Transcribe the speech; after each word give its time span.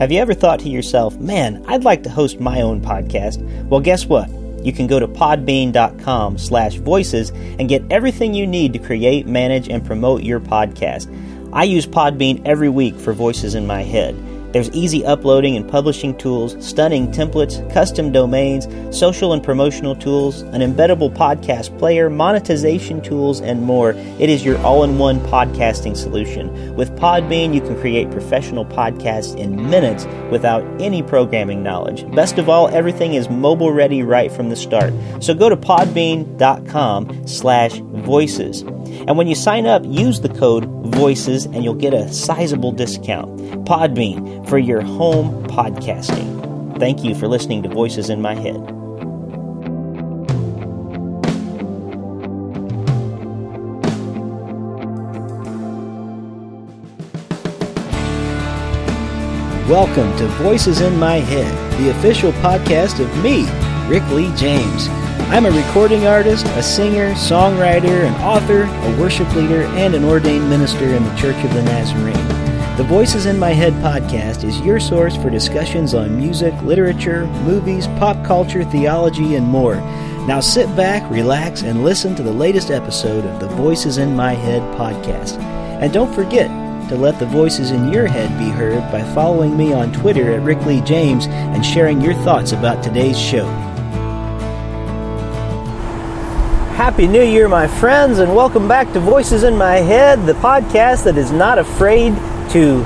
Have 0.00 0.10
you 0.10 0.18
ever 0.18 0.32
thought 0.32 0.60
to 0.60 0.70
yourself, 0.70 1.18
man, 1.18 1.62
I'd 1.68 1.84
like 1.84 2.04
to 2.04 2.08
host 2.08 2.40
my 2.40 2.62
own 2.62 2.80
podcast? 2.80 3.44
Well, 3.66 3.82
guess 3.82 4.06
what? 4.06 4.30
You 4.64 4.72
can 4.72 4.86
go 4.86 4.98
to 4.98 5.06
podbean.com 5.06 6.38
slash 6.38 6.76
voices 6.76 7.28
and 7.28 7.68
get 7.68 7.84
everything 7.90 8.32
you 8.32 8.46
need 8.46 8.72
to 8.72 8.78
create, 8.78 9.26
manage, 9.26 9.68
and 9.68 9.84
promote 9.84 10.22
your 10.22 10.40
podcast. 10.40 11.14
I 11.52 11.64
use 11.64 11.86
Podbean 11.86 12.40
every 12.46 12.70
week 12.70 12.96
for 12.96 13.12
Voices 13.12 13.54
in 13.54 13.66
My 13.66 13.82
Head. 13.82 14.14
There's 14.52 14.70
easy 14.70 15.04
uploading 15.04 15.56
and 15.56 15.68
publishing 15.68 16.16
tools, 16.16 16.56
stunning 16.64 17.12
templates, 17.12 17.72
custom 17.72 18.12
domains, 18.12 18.66
social 18.96 19.32
and 19.32 19.42
promotional 19.42 19.94
tools, 19.94 20.42
an 20.42 20.60
embeddable 20.60 21.14
podcast 21.14 21.76
player, 21.78 22.10
monetization 22.10 23.00
tools, 23.00 23.40
and 23.40 23.62
more. 23.62 23.90
It 24.18 24.28
is 24.28 24.44
your 24.44 24.58
all 24.58 24.84
in 24.84 24.98
one 24.98 25.20
podcasting 25.20 25.96
solution. 25.96 26.74
With 26.74 26.90
Podbean, 26.96 27.54
you 27.54 27.60
can 27.60 27.78
create 27.80 28.10
professional 28.10 28.64
podcasts 28.66 29.36
in 29.36 29.70
minutes 29.70 30.06
without 30.30 30.64
any 30.80 31.02
programming 31.02 31.62
knowledge. 31.62 32.10
Best 32.14 32.38
of 32.38 32.48
all, 32.48 32.68
everything 32.68 33.14
is 33.14 33.28
mobile 33.28 33.72
ready 33.72 34.02
right 34.02 34.32
from 34.32 34.48
the 34.48 34.56
start. 34.56 34.92
So 35.20 35.34
go 35.34 35.48
to 35.48 35.56
podbean.com 35.56 37.26
slash 37.26 37.78
voices. 37.78 38.62
And 38.62 39.16
when 39.16 39.28
you 39.28 39.34
sign 39.34 39.66
up, 39.66 39.82
use 39.84 40.20
the 40.20 40.28
code 40.28 40.64
VOICES 40.90 41.46
and 41.46 41.64
you'll 41.64 41.74
get 41.74 41.94
a 41.94 42.12
sizable 42.12 42.72
discount. 42.72 43.36
Podbean 43.64 44.39
for 44.46 44.58
your 44.58 44.80
home 44.80 45.44
podcasting. 45.44 46.78
Thank 46.78 47.04
you 47.04 47.14
for 47.14 47.28
listening 47.28 47.62
to 47.62 47.68
Voices 47.68 48.10
in 48.10 48.20
My 48.20 48.34
Head. 48.34 48.56
Welcome 59.68 60.16
to 60.18 60.26
Voices 60.42 60.80
in 60.80 60.98
My 60.98 61.16
Head, 61.16 61.80
the 61.80 61.90
official 61.90 62.32
podcast 62.32 62.98
of 62.98 63.22
me, 63.22 63.48
Rick 63.88 64.08
Lee 64.10 64.34
James. 64.36 64.88
I'm 65.30 65.46
a 65.46 65.50
recording 65.52 66.08
artist, 66.08 66.44
a 66.46 66.62
singer, 66.62 67.12
songwriter, 67.12 68.04
an 68.04 68.14
author, 68.20 68.62
a 68.62 69.00
worship 69.00 69.32
leader, 69.36 69.62
and 69.76 69.94
an 69.94 70.04
ordained 70.04 70.50
minister 70.50 70.86
in 70.86 71.04
the 71.04 71.14
Church 71.14 71.36
of 71.44 71.54
the 71.54 71.62
Nazarene. 71.62 72.49
The 72.80 72.86
Voices 72.86 73.26
in 73.26 73.38
My 73.38 73.50
Head 73.50 73.74
podcast 73.74 74.42
is 74.42 74.58
your 74.62 74.80
source 74.80 75.14
for 75.14 75.28
discussions 75.28 75.92
on 75.92 76.16
music, 76.16 76.54
literature, 76.62 77.26
movies, 77.44 77.86
pop 77.98 78.24
culture, 78.24 78.64
theology, 78.64 79.34
and 79.34 79.46
more. 79.46 79.76
Now 80.26 80.40
sit 80.40 80.74
back, 80.74 81.02
relax, 81.10 81.60
and 81.60 81.84
listen 81.84 82.14
to 82.14 82.22
the 82.22 82.32
latest 82.32 82.70
episode 82.70 83.26
of 83.26 83.38
the 83.38 83.48
Voices 83.48 83.98
in 83.98 84.16
My 84.16 84.32
Head 84.32 84.62
podcast. 84.78 85.38
And 85.38 85.92
don't 85.92 86.14
forget 86.14 86.48
to 86.88 86.96
let 86.96 87.18
the 87.18 87.26
voices 87.26 87.70
in 87.70 87.92
your 87.92 88.06
head 88.06 88.30
be 88.38 88.48
heard 88.48 88.80
by 88.90 89.02
following 89.12 89.58
me 89.58 89.74
on 89.74 89.92
Twitter 89.92 90.32
at 90.32 90.40
Rick 90.40 90.64
Lee 90.64 90.80
James 90.80 91.26
and 91.26 91.64
sharing 91.66 92.00
your 92.00 92.14
thoughts 92.24 92.52
about 92.52 92.82
today's 92.82 93.20
show. 93.20 93.44
Happy 96.76 97.06
New 97.06 97.24
Year, 97.24 97.46
my 97.46 97.68
friends, 97.68 98.20
and 98.20 98.34
welcome 98.34 98.66
back 98.66 98.90
to 98.94 99.00
Voices 99.00 99.42
in 99.42 99.54
My 99.54 99.76
Head, 99.76 100.24
the 100.24 100.32
podcast 100.32 101.04
that 101.04 101.18
is 101.18 101.30
not 101.30 101.58
afraid 101.58 102.14
to, 102.50 102.84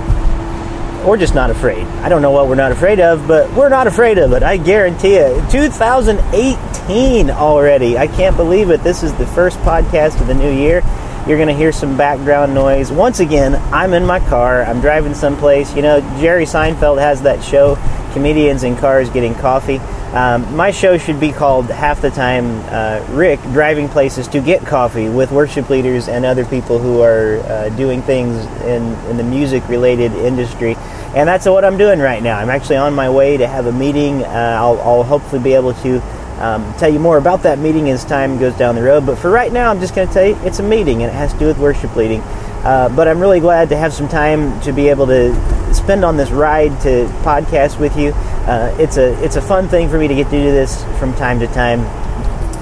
or 1.06 1.16
just 1.16 1.34
not 1.34 1.50
afraid. 1.50 1.86
I 2.02 2.08
don't 2.08 2.22
know 2.22 2.30
what 2.30 2.48
we're 2.48 2.54
not 2.54 2.72
afraid 2.72 3.00
of, 3.00 3.26
but 3.26 3.52
we're 3.52 3.68
not 3.68 3.86
afraid 3.86 4.18
of 4.18 4.32
it. 4.32 4.42
I 4.42 4.56
guarantee 4.56 5.14
it. 5.14 5.50
2018 5.50 7.30
already. 7.30 7.98
I 7.98 8.06
can't 8.06 8.36
believe 8.36 8.70
it. 8.70 8.82
This 8.82 9.02
is 9.02 9.12
the 9.14 9.26
first 9.26 9.58
podcast 9.60 10.20
of 10.20 10.26
the 10.26 10.34
new 10.34 10.52
year. 10.52 10.82
You're 11.26 11.38
going 11.38 11.48
to 11.48 11.54
hear 11.54 11.72
some 11.72 11.96
background 11.96 12.52
noise. 12.52 12.92
Once 12.92 13.20
again, 13.20 13.54
I'm 13.72 13.94
in 13.94 14.04
my 14.04 14.20
car. 14.20 14.62
I'm 14.62 14.82
driving 14.82 15.14
someplace. 15.14 15.74
You 15.74 15.80
know, 15.80 16.00
Jerry 16.20 16.44
Seinfeld 16.44 17.00
has 17.00 17.22
that 17.22 17.42
show, 17.42 17.76
Comedians 18.12 18.62
in 18.62 18.76
Cars 18.76 19.08
Getting 19.08 19.34
Coffee. 19.34 19.80
Um, 20.14 20.54
my 20.54 20.70
show 20.70 20.96
should 20.96 21.18
be 21.18 21.32
called 21.32 21.66
half 21.66 22.00
the 22.00 22.08
time 22.08 22.60
uh, 22.66 23.04
Rick 23.10 23.40
driving 23.52 23.88
places 23.88 24.28
to 24.28 24.41
get 24.41 24.64
coffee 24.64 25.08
with 25.08 25.32
worship 25.32 25.69
leaders 25.69 26.06
and 26.06 26.25
other 26.25 26.44
people 26.44 26.78
who 26.78 27.02
are 27.02 27.41
uh, 27.41 27.69
doing 27.70 28.00
things 28.00 28.36
in, 28.62 28.94
in 29.10 29.16
the 29.16 29.24
music 29.24 29.69
related 29.69 30.12
industry. 30.12 30.76
And 31.16 31.28
that's 31.28 31.47
what 31.47 31.64
I'm 31.64 31.76
doing 31.76 31.98
right 31.98 32.22
now. 32.22 32.38
I'm 32.38 32.48
actually 32.48 32.76
on 32.76 32.94
my 32.94 33.10
way 33.10 33.36
to 33.38 33.48
have 33.48 33.66
a 33.66 33.72
meeting. 33.72 34.22
Uh, 34.22 34.56
I'll, 34.56 34.80
I'll, 34.82 35.03
hopefully 35.03 35.42
be 35.42 35.54
able 35.54 35.74
to 35.74 36.00
um, 36.39 36.75
tell 36.75 36.93
you 36.93 36.99
more 36.99 37.19
about 37.19 37.43
that 37.45 37.59
meeting 37.59 37.89
as 37.91 38.05
time 38.05 38.39
goes 38.39 38.55
down 38.55 38.75
the 38.75 38.83
road. 38.83 39.06
But 39.06 39.19
for 39.19 39.31
right 39.31 39.53
now, 39.53 39.71
I'm 39.71 39.81
just 39.81 39.95
going 39.95 40.09
to 40.09 40.15
tell 40.15 40.27
you 40.27 40.37
it's 40.43 40.59
a 40.59 40.62
meeting 40.62 41.03
and 41.03 41.11
it 41.11 41.15
has 41.15 41.33
to 41.33 41.39
do 41.39 41.47
with 41.47 41.59
worship 41.59 41.95
leading. 41.97 42.21
Uh, 42.21 42.89
but 42.95 43.06
I'm 43.06 43.21
really 43.21 43.41
glad 43.41 43.69
to 43.69 43.77
have 43.77 43.93
some 43.93 44.09
time 44.09 44.59
to 44.62 44.72
be 44.72 44.89
able 44.89 45.06
to 45.09 45.75
spend 45.75 46.05
on 46.05 46.17
this 46.17 46.31
ride 46.31 46.81
to 46.83 47.06
podcast 47.22 47.78
with 47.78 47.97
you. 47.99 48.12
Uh, 48.12 48.75
it's 48.78 48.97
a 48.97 49.22
it's 49.22 49.37
a 49.37 49.43
fun 49.43 49.69
thing 49.69 49.89
for 49.91 49.99
me 49.99 50.09
to 50.09 50.15
get 50.15 50.25
to 50.25 50.31
do 50.31 50.50
this 50.50 50.83
from 50.99 51.15
time 51.15 51.41
to 51.41 51.47
time. 51.49 51.81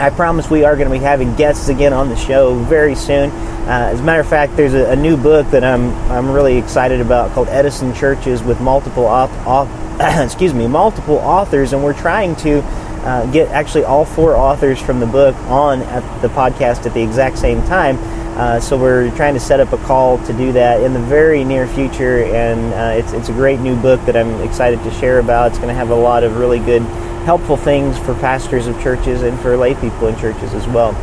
I 0.00 0.10
promise 0.10 0.50
we 0.50 0.64
are 0.64 0.74
going 0.74 0.88
to 0.88 0.92
be 0.92 1.02
having 1.02 1.36
guests 1.36 1.68
again 1.68 1.92
on 1.92 2.08
the 2.08 2.16
show 2.16 2.56
very 2.64 2.96
soon. 2.96 3.30
Uh, 3.30 3.90
as 3.92 4.00
a 4.00 4.02
matter 4.02 4.20
of 4.20 4.28
fact, 4.28 4.56
there's 4.56 4.74
a, 4.74 4.90
a, 4.90 4.96
new 4.96 5.16
book 5.16 5.48
that 5.52 5.62
I'm 5.62 5.92
I'm 6.10 6.32
really 6.32 6.58
excited 6.58 7.00
about 7.00 7.30
called 7.32 7.46
Edison 7.48 7.94
Churches 7.94 8.42
with 8.42 8.60
multiple 8.60 9.06
excuse 10.00 10.52
me 10.52 10.66
multiple 10.66 11.18
authors, 11.18 11.72
and 11.72 11.84
we're 11.84 11.92
trying 11.92 12.34
to 12.36 12.62
uh, 13.04 13.30
get 13.32 13.48
actually 13.48 13.84
all 13.84 14.04
four 14.04 14.36
authors 14.36 14.80
from 14.80 15.00
the 15.00 15.06
book 15.06 15.36
on 15.48 15.82
at 15.82 16.22
the 16.22 16.28
podcast 16.28 16.86
at 16.86 16.94
the 16.94 17.02
exact 17.02 17.38
same 17.38 17.62
time. 17.64 17.98
Uh, 18.38 18.58
so 18.58 18.78
we're 18.78 19.14
trying 19.14 19.34
to 19.34 19.40
set 19.40 19.60
up 19.60 19.72
a 19.72 19.78
call 19.78 20.18
to 20.24 20.32
do 20.32 20.52
that 20.52 20.80
in 20.82 20.94
the 20.94 21.00
very 21.00 21.44
near 21.44 21.66
future, 21.68 22.24
and 22.24 22.72
uh, 22.72 23.04
it's, 23.04 23.12
it's 23.12 23.28
a 23.28 23.32
great 23.32 23.60
new 23.60 23.76
book 23.76 24.00
that 24.06 24.16
I'm 24.16 24.40
excited 24.40 24.82
to 24.84 24.90
share 24.92 25.18
about. 25.18 25.48
It's 25.48 25.58
going 25.58 25.68
to 25.68 25.74
have 25.74 25.90
a 25.90 25.94
lot 25.94 26.24
of 26.24 26.38
really 26.38 26.58
good, 26.58 26.82
helpful 27.24 27.58
things 27.58 27.98
for 27.98 28.14
pastors 28.14 28.66
of 28.66 28.80
churches 28.82 29.22
and 29.22 29.38
for 29.40 29.56
lay 29.56 29.74
people 29.74 30.08
in 30.08 30.18
churches 30.18 30.54
as 30.54 30.66
well. 30.68 30.94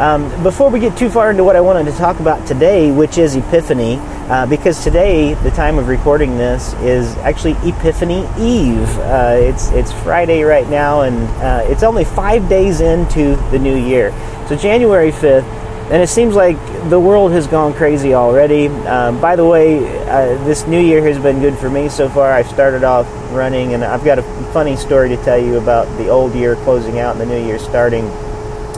Um, 0.00 0.42
before 0.42 0.70
we 0.70 0.80
get 0.80 0.96
too 0.96 1.10
far 1.10 1.30
into 1.30 1.44
what 1.44 1.56
I 1.56 1.60
wanted 1.60 1.84
to 1.90 1.98
talk 1.98 2.20
about 2.20 2.46
today, 2.46 2.90
which 2.90 3.18
is 3.18 3.36
Epiphany, 3.36 3.96
uh, 4.30 4.46
because 4.46 4.82
today, 4.84 5.34
the 5.34 5.50
time 5.50 5.76
of 5.76 5.88
recording 5.88 6.38
this, 6.38 6.72
is 6.74 7.16
actually 7.18 7.56
Epiphany 7.68 8.20
Eve. 8.38 8.88
Uh, 8.98 9.34
it's 9.36 9.70
it's 9.72 9.92
Friday 9.92 10.42
right 10.44 10.68
now, 10.68 11.02
and 11.02 11.16
uh, 11.42 11.62
it's 11.64 11.82
only 11.82 12.04
five 12.04 12.48
days 12.48 12.80
into 12.80 13.34
the 13.50 13.58
new 13.58 13.76
year. 13.76 14.12
So 14.48 14.54
January 14.54 15.10
fifth 15.10 15.44
and 15.90 16.00
it 16.00 16.08
seems 16.08 16.36
like 16.36 16.56
the 16.88 17.00
world 17.00 17.32
has 17.32 17.48
gone 17.48 17.74
crazy 17.74 18.14
already. 18.14 18.68
Um, 18.68 19.20
by 19.20 19.34
the 19.34 19.44
way, 19.44 19.84
uh, 20.08 20.44
this 20.44 20.64
new 20.68 20.78
year 20.78 21.02
has 21.02 21.18
been 21.18 21.40
good 21.40 21.58
for 21.58 21.68
me 21.68 21.88
so 21.88 22.08
far. 22.08 22.30
I've 22.30 22.46
started 22.46 22.84
off 22.84 23.08
running, 23.32 23.74
and 23.74 23.82
I've 23.82 24.04
got 24.04 24.20
a 24.20 24.22
funny 24.52 24.76
story 24.76 25.08
to 25.08 25.16
tell 25.24 25.38
you 25.38 25.58
about 25.58 25.86
the 25.98 26.08
old 26.08 26.32
year 26.36 26.54
closing 26.62 27.00
out 27.00 27.16
and 27.16 27.20
the 27.20 27.26
new 27.26 27.44
year 27.44 27.58
starting, 27.58 28.04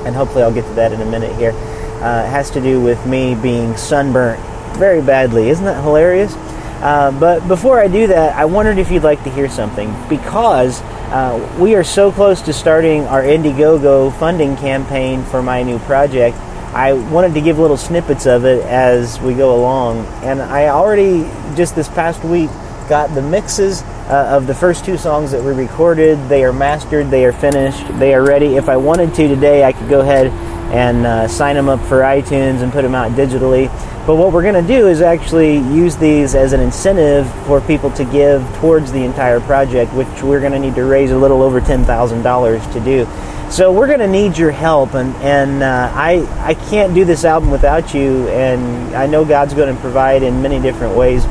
and 0.06 0.16
hopefully 0.16 0.42
I'll 0.42 0.54
get 0.54 0.64
to 0.64 0.72
that 0.72 0.94
in 0.94 1.02
a 1.02 1.04
minute 1.04 1.36
here. 1.36 1.52
Uh, 2.00 2.24
it 2.24 2.30
has 2.30 2.50
to 2.52 2.62
do 2.62 2.80
with 2.80 3.04
me 3.06 3.34
being 3.34 3.76
sunburnt 3.76 4.40
very 4.76 5.02
badly. 5.02 5.48
Isn't 5.48 5.64
that 5.64 5.82
hilarious? 5.82 6.34
Uh, 6.82 7.16
but 7.18 7.46
before 7.46 7.80
I 7.80 7.88
do 7.88 8.06
that, 8.08 8.36
I 8.36 8.44
wondered 8.44 8.78
if 8.78 8.90
you'd 8.90 9.04
like 9.04 9.22
to 9.24 9.30
hear 9.30 9.48
something 9.48 9.94
because 10.08 10.82
uh, 11.12 11.56
we 11.60 11.74
are 11.74 11.84
so 11.84 12.10
close 12.10 12.42
to 12.42 12.52
starting 12.52 13.04
our 13.06 13.22
Indiegogo 13.22 14.16
funding 14.18 14.56
campaign 14.56 15.22
for 15.24 15.42
my 15.42 15.62
new 15.62 15.78
project 15.80 16.36
I 16.72 16.94
wanted 16.94 17.34
to 17.34 17.42
give 17.42 17.58
little 17.58 17.76
snippets 17.76 18.24
of 18.24 18.46
it 18.46 18.64
as 18.64 19.20
we 19.20 19.34
go 19.34 19.54
along. 19.54 20.06
And 20.22 20.40
I 20.40 20.68
already, 20.68 21.24
just 21.54 21.76
this 21.76 21.86
past 21.88 22.24
week, 22.24 22.48
got 22.88 23.14
the 23.14 23.20
mixes 23.20 23.82
uh, 23.82 24.30
of 24.30 24.46
the 24.46 24.54
first 24.54 24.82
two 24.82 24.96
songs 24.96 25.32
that 25.32 25.44
we 25.44 25.52
recorded. 25.52 26.18
They 26.30 26.44
are 26.44 26.52
mastered, 26.52 27.10
they 27.10 27.26
are 27.26 27.32
finished, 27.32 27.86
they 27.98 28.14
are 28.14 28.24
ready. 28.24 28.56
If 28.56 28.70
I 28.70 28.78
wanted 28.78 29.14
to 29.16 29.28
today, 29.28 29.64
I 29.64 29.72
could 29.72 29.90
go 29.90 30.00
ahead 30.00 30.28
and 30.72 31.06
uh, 31.06 31.28
sign 31.28 31.54
them 31.54 31.68
up 31.68 31.80
for 31.80 32.00
iTunes 32.00 32.62
and 32.62 32.72
put 32.72 32.82
them 32.82 32.94
out 32.94 33.12
digitally. 33.12 33.66
But 34.06 34.16
what 34.16 34.32
we're 34.32 34.42
going 34.42 34.60
to 34.60 34.66
do 34.66 34.88
is 34.88 35.00
actually 35.02 35.58
use 35.58 35.96
these 35.96 36.34
as 36.34 36.54
an 36.54 36.60
incentive 36.60 37.30
for 37.46 37.60
people 37.60 37.90
to 37.92 38.04
give 38.06 38.42
towards 38.56 38.90
the 38.90 39.04
entire 39.04 39.38
project, 39.40 39.92
which 39.92 40.08
we're 40.22 40.40
going 40.40 40.52
to 40.52 40.58
need 40.58 40.74
to 40.74 40.84
raise 40.84 41.10
a 41.10 41.16
little 41.16 41.42
over 41.42 41.60
$10,000 41.60 42.72
to 42.72 42.80
do. 42.80 43.06
So 43.52 43.70
we're 43.70 43.86
going 43.86 43.98
to 43.98 44.08
need 44.08 44.38
your 44.38 44.50
help, 44.50 44.94
and 44.94 45.14
and 45.16 45.62
uh, 45.62 45.92
I 45.94 46.26
I 46.40 46.54
can't 46.54 46.94
do 46.94 47.04
this 47.04 47.22
album 47.22 47.50
without 47.50 47.92
you, 47.92 48.26
and 48.28 48.96
I 48.96 49.04
know 49.04 49.26
God's 49.26 49.52
going 49.52 49.74
to 49.74 49.78
provide 49.82 50.22
in 50.22 50.40
many 50.40 50.58
different 50.58 50.96
ways. 50.96 51.22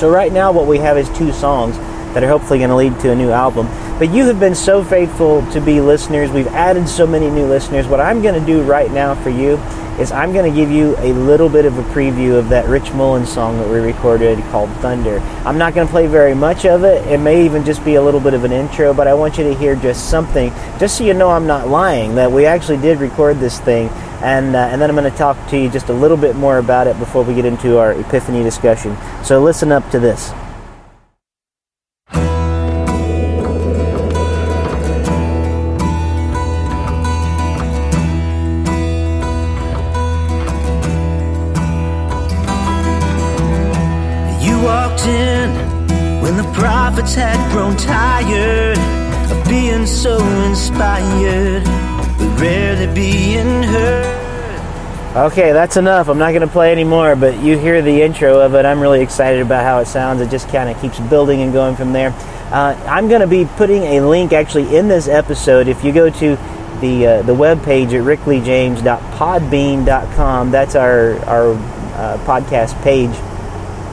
So 0.00 0.08
right 0.08 0.32
now, 0.32 0.50
what 0.50 0.66
we 0.66 0.78
have 0.78 0.96
is 0.96 1.10
two 1.10 1.30
songs 1.30 1.76
that 2.14 2.22
are 2.22 2.28
hopefully 2.28 2.58
going 2.58 2.70
to 2.70 2.76
lead 2.76 2.98
to 3.00 3.10
a 3.10 3.14
new 3.14 3.30
album. 3.30 3.66
But 3.98 4.12
you 4.12 4.24
have 4.26 4.40
been 4.40 4.54
so 4.54 4.82
faithful 4.82 5.44
to 5.52 5.60
be 5.60 5.80
listeners. 5.80 6.30
We've 6.30 6.46
added 6.48 6.88
so 6.88 7.06
many 7.06 7.30
new 7.30 7.46
listeners. 7.46 7.86
What 7.86 8.00
I'm 8.00 8.22
going 8.22 8.38
to 8.38 8.46
do 8.46 8.62
right 8.62 8.90
now 8.90 9.14
for 9.14 9.30
you 9.30 9.58
is 9.98 10.10
I'm 10.10 10.32
going 10.32 10.50
to 10.50 10.56
give 10.56 10.70
you 10.70 10.96
a 10.98 11.12
little 11.12 11.48
bit 11.48 11.66
of 11.66 11.78
a 11.78 11.82
preview 11.84 12.38
of 12.38 12.48
that 12.48 12.66
Rich 12.66 12.92
Mullins 12.92 13.30
song 13.30 13.58
that 13.58 13.68
we 13.68 13.78
recorded 13.78 14.38
called 14.44 14.70
Thunder. 14.76 15.18
I'm 15.44 15.58
not 15.58 15.74
going 15.74 15.86
to 15.86 15.90
play 15.90 16.06
very 16.06 16.34
much 16.34 16.64
of 16.64 16.82
it. 16.84 17.06
It 17.06 17.18
may 17.18 17.44
even 17.44 17.64
just 17.64 17.84
be 17.84 17.96
a 17.96 18.02
little 18.02 18.20
bit 18.20 18.32
of 18.32 18.44
an 18.44 18.52
intro, 18.52 18.94
but 18.94 19.06
I 19.06 19.14
want 19.14 19.36
you 19.36 19.44
to 19.44 19.54
hear 19.54 19.76
just 19.76 20.08
something, 20.08 20.50
just 20.78 20.96
so 20.96 21.04
you 21.04 21.12
know 21.12 21.30
I'm 21.30 21.46
not 21.46 21.68
lying, 21.68 22.14
that 22.14 22.32
we 22.32 22.46
actually 22.46 22.78
did 22.78 23.00
record 23.00 23.38
this 23.38 23.60
thing. 23.60 23.88
And, 24.22 24.56
uh, 24.56 24.60
and 24.60 24.80
then 24.80 24.88
I'm 24.88 24.96
going 24.96 25.10
to 25.10 25.18
talk 25.18 25.36
to 25.50 25.58
you 25.58 25.68
just 25.68 25.88
a 25.88 25.92
little 25.92 26.16
bit 26.16 26.36
more 26.36 26.58
about 26.58 26.86
it 26.86 26.98
before 26.98 27.22
we 27.22 27.34
get 27.34 27.44
into 27.44 27.78
our 27.78 27.92
Epiphany 27.92 28.42
discussion. 28.42 28.96
So 29.22 29.42
listen 29.42 29.72
up 29.72 29.88
to 29.90 29.98
this. 29.98 30.32
Prophets 47.02 47.16
had 47.16 47.52
grown 47.52 47.76
tired 47.76 48.78
of 49.30 49.48
being 49.48 49.86
so 49.86 50.18
inspired, 50.46 51.64
but 51.64 52.40
rarely 52.40 52.86
being 52.94 53.62
heard. 53.64 55.16
Okay, 55.16 55.52
that's 55.52 55.76
enough. 55.76 56.08
I'm 56.08 56.18
not 56.18 56.30
going 56.30 56.42
to 56.42 56.46
play 56.46 56.70
anymore, 56.72 57.16
but 57.16 57.42
you 57.42 57.58
hear 57.58 57.82
the 57.82 58.02
intro 58.02 58.38
of 58.40 58.54
it. 58.54 58.64
I'm 58.64 58.80
really 58.80 59.02
excited 59.02 59.42
about 59.42 59.64
how 59.64 59.80
it 59.80 59.86
sounds. 59.86 60.20
It 60.20 60.30
just 60.30 60.48
kind 60.48 60.70
of 60.70 60.80
keeps 60.80 61.00
building 61.00 61.42
and 61.42 61.52
going 61.52 61.74
from 61.76 61.92
there. 61.92 62.14
Uh, 62.52 62.80
I'm 62.86 63.08
going 63.08 63.20
to 63.20 63.26
be 63.26 63.46
putting 63.56 63.82
a 63.82 64.00
link 64.00 64.32
actually 64.32 64.76
in 64.76 64.86
this 64.88 65.08
episode. 65.08 65.68
If 65.68 65.84
you 65.84 65.92
go 65.92 66.08
to 66.08 66.38
the 66.80 67.06
uh, 67.06 67.20
the 67.22 67.34
web 67.34 67.62
page 67.62 67.92
at 67.92 68.04
rickleejames.podbean.com, 68.04 70.50
that's 70.50 70.74
our 70.76 71.18
our 71.26 71.52
uh, 71.52 72.16
podcast 72.24 72.82
page. 72.82 73.10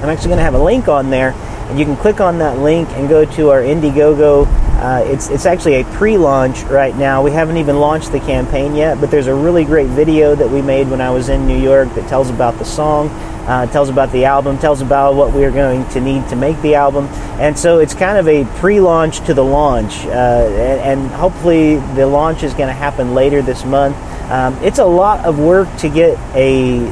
I'm 0.02 0.10
actually 0.10 0.30
going 0.30 0.38
to 0.38 0.44
have 0.44 0.54
a 0.54 0.64
link 0.64 0.88
on 0.88 1.10
there, 1.10 1.34
and 1.70 1.80
you 1.80 1.86
can 1.86 1.96
click 1.96 2.20
on 2.20 2.40
that 2.40 2.58
link 2.60 2.90
and 2.90 3.08
go 3.08 3.26
to 3.26 3.50
our 3.50 3.62
Indiegogo 3.62 4.46
uh, 4.80 5.04
it's, 5.08 5.30
it's 5.30 5.46
actually 5.46 5.82
a 5.82 5.84
pre 5.84 6.18
launch 6.18 6.64
right 6.64 6.96
now. 6.96 7.22
We 7.22 7.32
haven't 7.32 7.58
even 7.58 7.82
launched 7.82 8.14
the 8.14 8.22
campaign 8.22 8.76
yet, 8.76 9.02
but 9.02 9.12
there's 9.12 9.28
a 9.28 9.36
really 9.36 9.66
great 9.66 9.88
video 9.88 10.36
that 10.36 10.50
we 10.50 10.62
made 10.62 10.90
when 10.90 11.02
I 11.02 11.10
was 11.10 11.28
in 11.28 11.46
New 11.46 11.60
York 11.60 11.94
that 11.96 12.08
tells 12.08 12.30
about 12.30 12.58
the 12.58 12.64
song, 12.64 13.10
uh, 13.46 13.66
tells 13.66 13.90
about 13.90 14.10
the 14.14 14.24
album, 14.24 14.58
tells 14.58 14.80
about 14.80 15.16
what 15.16 15.34
we're 15.34 15.52
going 15.52 15.86
to 15.90 16.00
need 16.00 16.26
to 16.30 16.38
make 16.38 16.62
the 16.62 16.76
album. 16.76 17.08
And 17.42 17.60
so 17.60 17.80
it's 17.80 17.94
kind 17.94 18.18
of 18.18 18.30
a 18.30 18.46
pre 18.62 18.80
launch 18.80 19.20
to 19.26 19.34
the 19.34 19.44
launch. 19.44 20.06
Uh, 20.06 20.48
and, 20.48 21.02
and, 21.02 21.12
hopefully 21.12 21.76
the 21.96 22.08
launch 22.08 22.44
is 22.44 22.54
going 22.54 22.68
to 22.68 22.74
happen 22.74 23.14
later 23.14 23.42
this 23.42 23.66
month. 23.66 23.98
Um, 24.30 24.54
it's 24.64 24.78
a 24.78 24.86
lot 24.86 25.26
of 25.26 25.40
work 25.40 25.68
to 25.78 25.90
get 25.90 26.18
a, 26.36 26.86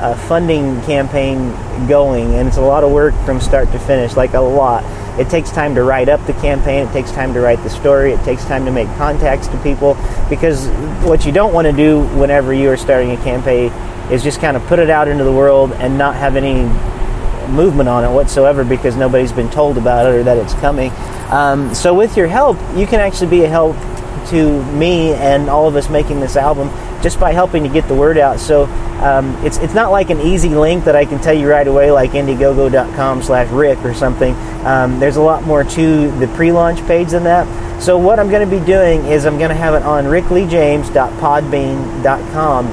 a 0.00 0.16
funding 0.26 0.80
campaign 0.82 1.50
going, 1.86 2.34
and 2.34 2.48
it's 2.48 2.56
a 2.56 2.62
lot 2.62 2.82
of 2.82 2.90
work 2.90 3.14
from 3.26 3.40
start 3.40 3.70
to 3.72 3.78
finish, 3.78 4.16
like 4.16 4.32
a 4.32 4.40
lot. 4.40 4.82
It 5.20 5.28
takes 5.28 5.50
time 5.50 5.74
to 5.74 5.82
write 5.82 6.08
up 6.08 6.24
the 6.26 6.32
campaign, 6.34 6.88
it 6.88 6.92
takes 6.92 7.10
time 7.10 7.34
to 7.34 7.40
write 7.40 7.62
the 7.62 7.68
story, 7.68 8.12
it 8.12 8.24
takes 8.24 8.44
time 8.46 8.64
to 8.64 8.70
make 8.70 8.88
contacts 8.96 9.48
to 9.48 9.58
people 9.58 9.98
because 10.30 10.68
what 11.04 11.26
you 11.26 11.32
don't 11.32 11.52
want 11.52 11.66
to 11.66 11.72
do 11.72 12.00
whenever 12.16 12.54
you 12.54 12.70
are 12.70 12.78
starting 12.78 13.10
a 13.10 13.16
campaign 13.18 13.70
is 14.10 14.22
just 14.22 14.40
kind 14.40 14.56
of 14.56 14.66
put 14.66 14.78
it 14.78 14.88
out 14.88 15.08
into 15.08 15.24
the 15.24 15.32
world 15.32 15.72
and 15.72 15.98
not 15.98 16.16
have 16.16 16.36
any 16.36 16.62
movement 17.52 17.90
on 17.90 18.04
it 18.04 18.10
whatsoever 18.10 18.64
because 18.64 18.96
nobody's 18.96 19.32
been 19.32 19.50
told 19.50 19.76
about 19.76 20.06
it 20.06 20.14
or 20.14 20.22
that 20.22 20.38
it's 20.38 20.54
coming. 20.54 20.90
Um, 21.30 21.74
so, 21.74 21.92
with 21.92 22.16
your 22.16 22.26
help, 22.26 22.56
you 22.74 22.86
can 22.86 23.00
actually 23.00 23.30
be 23.30 23.44
a 23.44 23.48
help 23.48 23.76
to 24.28 24.62
me 24.72 25.14
and 25.14 25.48
all 25.48 25.68
of 25.68 25.76
us 25.76 25.88
making 25.88 26.20
this 26.20 26.36
album 26.36 26.68
just 27.02 27.18
by 27.18 27.32
helping 27.32 27.64
to 27.64 27.68
get 27.68 27.88
the 27.88 27.94
word 27.94 28.16
out. 28.16 28.38
So 28.38 28.66
um, 29.02 29.34
it's 29.44 29.58
it's 29.58 29.74
not 29.74 29.90
like 29.90 30.10
an 30.10 30.20
easy 30.20 30.50
link 30.50 30.84
that 30.84 30.94
I 30.94 31.04
can 31.04 31.20
tell 31.20 31.34
you 31.34 31.50
right 31.50 31.66
away, 31.66 31.90
like 31.90 32.12
Indiegogo.com/rick 32.12 33.84
or 33.84 33.94
something. 33.94 34.36
Um, 34.64 35.00
there's 35.00 35.16
a 35.16 35.22
lot 35.22 35.42
more 35.42 35.64
to 35.64 36.18
the 36.18 36.28
pre-launch 36.28 36.78
page 36.86 37.10
than 37.10 37.24
that. 37.24 37.82
So 37.82 37.98
what 37.98 38.20
I'm 38.20 38.30
going 38.30 38.48
to 38.48 38.58
be 38.58 38.64
doing 38.64 39.06
is 39.06 39.26
I'm 39.26 39.38
going 39.38 39.50
to 39.50 39.56
have 39.56 39.74
it 39.74 39.82
on 39.82 40.04
rickleejames.podbean.com 40.04 42.66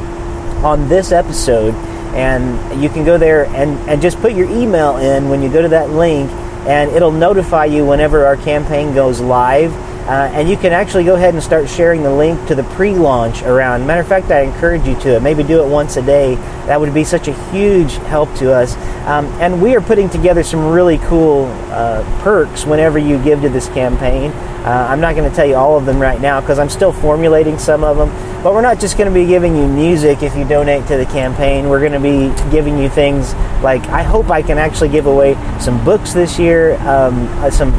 on 0.64 0.88
this 0.88 1.12
episode, 1.12 1.74
and 2.14 2.80
you 2.82 2.90
can 2.90 3.04
go 3.04 3.18
there 3.18 3.48
and 3.48 3.76
and 3.90 4.00
just 4.02 4.22
put 4.22 4.34
your 4.34 4.50
email 4.52 4.98
in 4.98 5.30
when 5.30 5.42
you 5.42 5.52
go 5.52 5.64
to 5.64 5.70
that 5.70 5.90
link, 5.90 6.30
and 6.68 6.92
it'll 6.92 7.12
notify 7.12 7.66
you 7.66 7.88
whenever 7.88 8.28
our 8.28 8.38
campaign 8.38 8.94
goes 8.94 9.20
live 9.20 9.74
uh, 10.08 10.32
and 10.34 10.50
you 10.50 10.58
can 10.58 10.72
actually 10.72 11.04
go 11.04 11.16
ahead 11.16 11.34
and 11.34 11.44
start 11.44 11.70
sharing 11.70 12.04
the 12.04 12.12
link 12.12 12.48
to 12.48 12.56
the 12.56 12.64
pre-launch 12.64 13.44
around. 13.44 13.86
Matter 13.86 14.02
of 14.02 14.08
fact, 14.08 14.32
I 14.32 14.42
encourage 14.42 14.86
you 14.88 15.00
to. 15.02 15.20
Maybe 15.20 15.44
do 15.44 15.64
it 15.64 15.68
once 15.68 15.98
a 15.98 16.02
day. 16.02 16.36
That 16.66 16.80
would 16.80 16.94
be 16.94 17.04
such 17.04 17.28
a 17.28 17.52
huge 17.52 17.94
help 18.08 18.34
to 18.36 18.54
us. 18.54 18.76
Um, 19.06 19.26
and 19.42 19.62
we 19.62 19.76
are 19.76 19.82
putting 19.82 20.10
together 20.10 20.44
some 20.44 20.68
really 20.70 20.98
cool 21.00 21.46
uh, 21.72 22.04
perks 22.24 22.66
whenever 22.66 22.98
you 22.98 23.22
give 23.24 23.42
to 23.42 23.50
this 23.50 23.68
campaign. 23.70 24.32
Uh, 24.32 24.88
I'm 24.90 25.00
not 25.00 25.16
going 25.16 25.30
to 25.30 25.36
tell 25.36 25.46
you 25.46 25.56
all 25.56 25.78
of 25.78 25.86
them 25.86 26.00
right 26.00 26.20
now 26.20 26.42
because 26.42 26.60
I'm 26.60 26.70
still 26.70 26.92
formulating 26.92 27.58
some 27.58 27.84
of 27.84 27.98
them. 27.98 28.10
But 28.42 28.54
we're 28.54 28.62
not 28.62 28.80
just 28.80 28.98
going 28.98 29.12
to 29.12 29.14
be 29.14 29.26
giving 29.26 29.58
you 29.58 29.68
music 29.68 30.24
if 30.24 30.34
you 30.34 30.48
donate 30.48 30.88
to 30.88 30.96
the 30.96 31.06
campaign. 31.06 31.68
We're 31.68 31.82
going 31.82 31.92
to 31.92 32.00
be 32.00 32.34
giving 32.52 32.78
you 32.78 32.88
things 32.88 33.34
like 33.62 33.84
I 33.88 34.02
hope 34.02 34.30
I 34.30 34.42
can 34.42 34.58
actually 34.58 34.88
give 34.88 35.08
away 35.08 35.34
some 35.60 35.84
books 35.84 36.14
this 36.14 36.40
year, 36.40 36.76
um, 36.88 37.28
uh, 37.40 37.50
some 37.50 37.74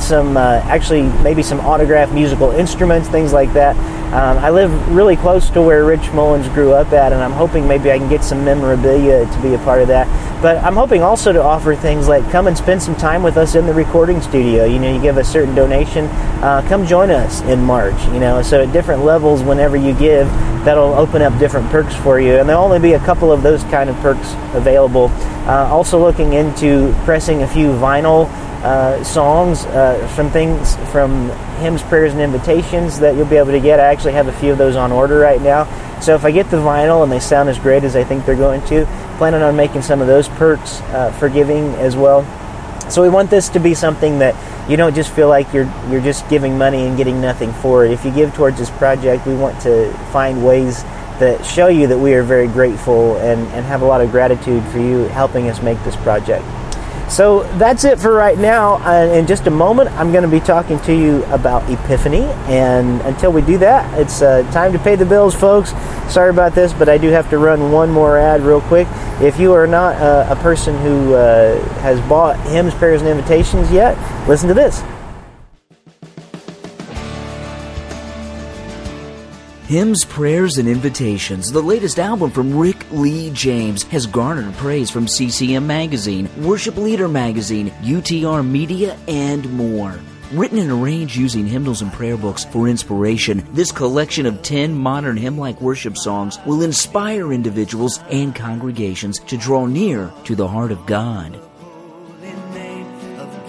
some 0.00 0.36
uh, 0.36 0.62
actually 0.64 1.02
maybe 1.22 1.44
some 1.44 1.60
autographed 1.60 2.12
musical 2.12 2.50
instruments, 2.50 3.08
things 3.08 3.32
like 3.32 3.52
that. 3.52 3.76
Um, 4.12 4.38
I 4.38 4.50
live 4.50 4.72
really 4.88 5.14
close 5.14 5.48
to 5.50 5.62
where 5.62 5.84
Rich 5.84 6.10
Mullins 6.10 6.48
grew 6.48 6.72
up 6.72 6.92
at, 6.92 7.12
and 7.12 7.22
I'm 7.22 7.30
hoping 7.30 7.68
maybe 7.68 7.92
I 7.92 7.98
can 7.98 8.08
get 8.08 8.24
some 8.24 8.44
memorabilia 8.44 9.32
to 9.32 9.40
be 9.40 9.54
a 9.54 9.58
part 9.58 9.80
of 9.80 9.86
that. 9.88 10.08
But 10.40 10.64
I'm 10.64 10.74
hoping 10.74 11.02
also 11.02 11.32
to 11.32 11.42
offer 11.42 11.74
things 11.74 12.08
like 12.08 12.28
come 12.30 12.46
and 12.46 12.56
spend 12.56 12.82
some 12.82 12.96
time 12.96 13.22
with 13.22 13.36
us 13.36 13.54
in 13.54 13.66
the 13.66 13.74
recording 13.74 14.22
studio. 14.22 14.64
You 14.64 14.78
know, 14.78 14.90
you 14.90 15.00
give 15.00 15.18
a 15.18 15.24
certain 15.24 15.54
donation, 15.54 16.06
uh, 16.42 16.64
come 16.66 16.86
join 16.86 17.10
us 17.10 17.42
in 17.42 17.62
March. 17.62 18.00
You 18.06 18.20
know, 18.20 18.40
so 18.40 18.62
at 18.62 18.72
different 18.72 19.04
levels, 19.04 19.42
whenever 19.42 19.76
you 19.76 19.92
give, 19.92 20.26
that'll 20.64 20.94
open 20.94 21.20
up 21.20 21.38
different 21.38 21.68
perks 21.68 21.94
for 21.94 22.20
you, 22.20 22.36
and 22.36 22.48
there'll 22.48 22.64
only 22.64 22.78
be 22.78 22.94
a 22.94 22.98
couple 23.00 23.30
of 23.30 23.42
those 23.42 23.62
kind 23.64 23.90
of 23.90 23.96
perks 23.96 24.32
available. 24.54 25.08
Uh, 25.46 25.68
also, 25.70 26.00
looking 26.00 26.32
into 26.32 26.94
pressing 27.04 27.42
a 27.42 27.46
few 27.46 27.68
vinyl 27.72 28.26
uh, 28.62 29.02
songs, 29.04 29.64
uh, 29.66 30.06
some 30.16 30.30
things 30.30 30.76
from 30.90 31.28
hymns, 31.60 31.82
prayers, 31.82 32.12
and 32.12 32.20
invitations 32.20 32.98
that 33.00 33.14
you'll 33.14 33.26
be 33.26 33.36
able 33.36 33.52
to 33.52 33.60
get. 33.60 33.78
I 33.78 33.86
actually 33.86 34.12
have 34.12 34.28
a 34.28 34.32
few 34.32 34.52
of 34.52 34.58
those 34.58 34.76
on 34.76 34.90
order 34.90 35.18
right 35.18 35.40
now. 35.40 35.64
So 36.00 36.14
if 36.14 36.24
I 36.24 36.30
get 36.30 36.50
the 36.50 36.56
vinyl 36.56 37.02
and 37.02 37.12
they 37.12 37.20
sound 37.20 37.50
as 37.50 37.58
great 37.58 37.84
as 37.84 37.94
I 37.94 38.04
think 38.04 38.24
they're 38.24 38.34
going 38.34 38.62
to, 38.66 38.86
planning 39.20 39.42
on 39.42 39.54
making 39.54 39.82
some 39.82 40.00
of 40.00 40.06
those 40.06 40.30
perks 40.30 40.80
uh, 40.80 41.12
for 41.18 41.28
giving 41.28 41.74
as 41.74 41.94
well. 41.94 42.22
So 42.90 43.02
we 43.02 43.10
want 43.10 43.28
this 43.28 43.50
to 43.50 43.60
be 43.60 43.74
something 43.74 44.18
that 44.20 44.34
you 44.66 44.78
don't 44.78 44.94
just 44.94 45.12
feel 45.12 45.28
like 45.28 45.52
you're 45.52 45.70
you're 45.90 46.00
just 46.00 46.26
giving 46.30 46.56
money 46.56 46.86
and 46.86 46.96
getting 46.96 47.20
nothing 47.20 47.52
for 47.52 47.84
it. 47.84 47.90
If 47.90 48.02
you 48.02 48.12
give 48.12 48.32
towards 48.32 48.56
this 48.56 48.70
project, 48.70 49.26
we 49.26 49.34
want 49.34 49.60
to 49.60 49.92
find 50.10 50.42
ways 50.42 50.84
that 51.18 51.44
show 51.44 51.68
you 51.68 51.86
that 51.88 51.98
we 51.98 52.14
are 52.14 52.22
very 52.22 52.46
grateful 52.46 53.18
and, 53.18 53.46
and 53.48 53.66
have 53.66 53.82
a 53.82 53.84
lot 53.84 54.00
of 54.00 54.10
gratitude 54.10 54.64
for 54.72 54.78
you 54.78 55.00
helping 55.08 55.50
us 55.50 55.60
make 55.60 55.76
this 55.84 55.96
project. 55.96 56.42
So 57.10 57.42
that's 57.58 57.84
it 57.84 57.98
for 57.98 58.12
right 58.12 58.38
now. 58.38 58.76
Uh, 58.76 59.12
in 59.12 59.26
just 59.26 59.48
a 59.48 59.50
moment, 59.50 59.90
I'm 59.90 60.12
going 60.12 60.22
to 60.22 60.30
be 60.30 60.38
talking 60.38 60.78
to 60.80 60.94
you 60.94 61.24
about 61.24 61.68
Epiphany. 61.68 62.22
And 62.46 63.00
until 63.02 63.32
we 63.32 63.42
do 63.42 63.58
that, 63.58 63.98
it's 63.98 64.22
uh, 64.22 64.48
time 64.52 64.72
to 64.72 64.78
pay 64.78 64.94
the 64.94 65.04
bills, 65.04 65.34
folks. 65.34 65.72
Sorry 66.08 66.30
about 66.30 66.54
this, 66.54 66.72
but 66.72 66.88
I 66.88 66.98
do 66.98 67.08
have 67.08 67.28
to 67.30 67.38
run 67.38 67.72
one 67.72 67.90
more 67.90 68.16
ad 68.16 68.42
real 68.42 68.60
quick. 68.60 68.86
If 69.20 69.40
you 69.40 69.52
are 69.54 69.66
not 69.66 69.96
uh, 69.96 70.28
a 70.30 70.36
person 70.36 70.78
who 70.78 71.14
uh, 71.14 71.60
has 71.80 72.00
bought 72.08 72.38
hymns, 72.46 72.74
prayers, 72.74 73.00
and 73.02 73.10
invitations 73.10 73.72
yet, 73.72 73.98
listen 74.28 74.46
to 74.46 74.54
this. 74.54 74.80
Hymns, 79.70 80.04
Prayers, 80.04 80.58
and 80.58 80.68
Invitations, 80.68 81.52
the 81.52 81.62
latest 81.62 82.00
album 82.00 82.32
from 82.32 82.58
Rick 82.58 82.90
Lee 82.90 83.30
James, 83.30 83.84
has 83.84 84.04
garnered 84.04 84.52
praise 84.54 84.90
from 84.90 85.06
CCM 85.06 85.64
Magazine, 85.64 86.28
Worship 86.38 86.76
Leader 86.76 87.06
Magazine, 87.06 87.70
UTR 87.80 88.44
Media, 88.44 88.98
and 89.06 89.48
more. 89.52 90.00
Written 90.32 90.58
and 90.58 90.72
arranged 90.72 91.14
using 91.14 91.46
hymnals 91.46 91.82
and 91.82 91.92
prayer 91.92 92.16
books 92.16 92.44
for 92.44 92.66
inspiration, 92.66 93.46
this 93.52 93.70
collection 93.70 94.26
of 94.26 94.42
10 94.42 94.74
modern 94.74 95.16
hymn 95.16 95.38
like 95.38 95.60
worship 95.60 95.96
songs 95.96 96.40
will 96.46 96.62
inspire 96.62 97.32
individuals 97.32 98.00
and 98.10 98.34
congregations 98.34 99.20
to 99.20 99.36
draw 99.36 99.66
near 99.66 100.12
to 100.24 100.34
the 100.34 100.48
heart 100.48 100.72
of 100.72 100.84
God. 100.84 101.40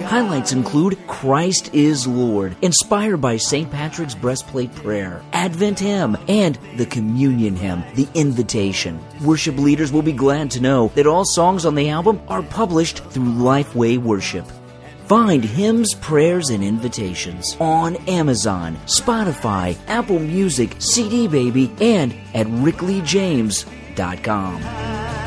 Highlights 0.01 0.51
include 0.51 0.97
Christ 1.07 1.73
is 1.73 2.05
Lord, 2.07 2.55
inspired 2.61 3.17
by 3.17 3.37
St. 3.37 3.69
Patrick's 3.71 4.15
breastplate 4.15 4.73
prayer, 4.75 5.21
Advent 5.33 5.79
hymn, 5.79 6.17
and 6.27 6.57
the 6.77 6.85
communion 6.85 7.55
hymn, 7.55 7.83
the 7.95 8.07
invitation. 8.13 8.99
Worship 9.23 9.57
leaders 9.57 9.91
will 9.91 10.01
be 10.01 10.11
glad 10.11 10.51
to 10.51 10.61
know 10.61 10.89
that 10.95 11.07
all 11.07 11.25
songs 11.25 11.65
on 11.65 11.75
the 11.75 11.89
album 11.89 12.21
are 12.27 12.43
published 12.43 13.03
through 13.05 13.25
Lifeway 13.25 13.97
Worship. 13.97 14.45
Find 15.07 15.43
hymns, 15.43 15.93
prayers, 15.93 16.49
and 16.49 16.63
invitations 16.63 17.57
on 17.59 17.97
Amazon, 18.07 18.77
Spotify, 18.85 19.77
Apple 19.87 20.19
Music, 20.19 20.75
CD 20.79 21.27
Baby, 21.27 21.69
and 21.81 22.13
at 22.33 22.47
rickleejames.com. 22.47 25.20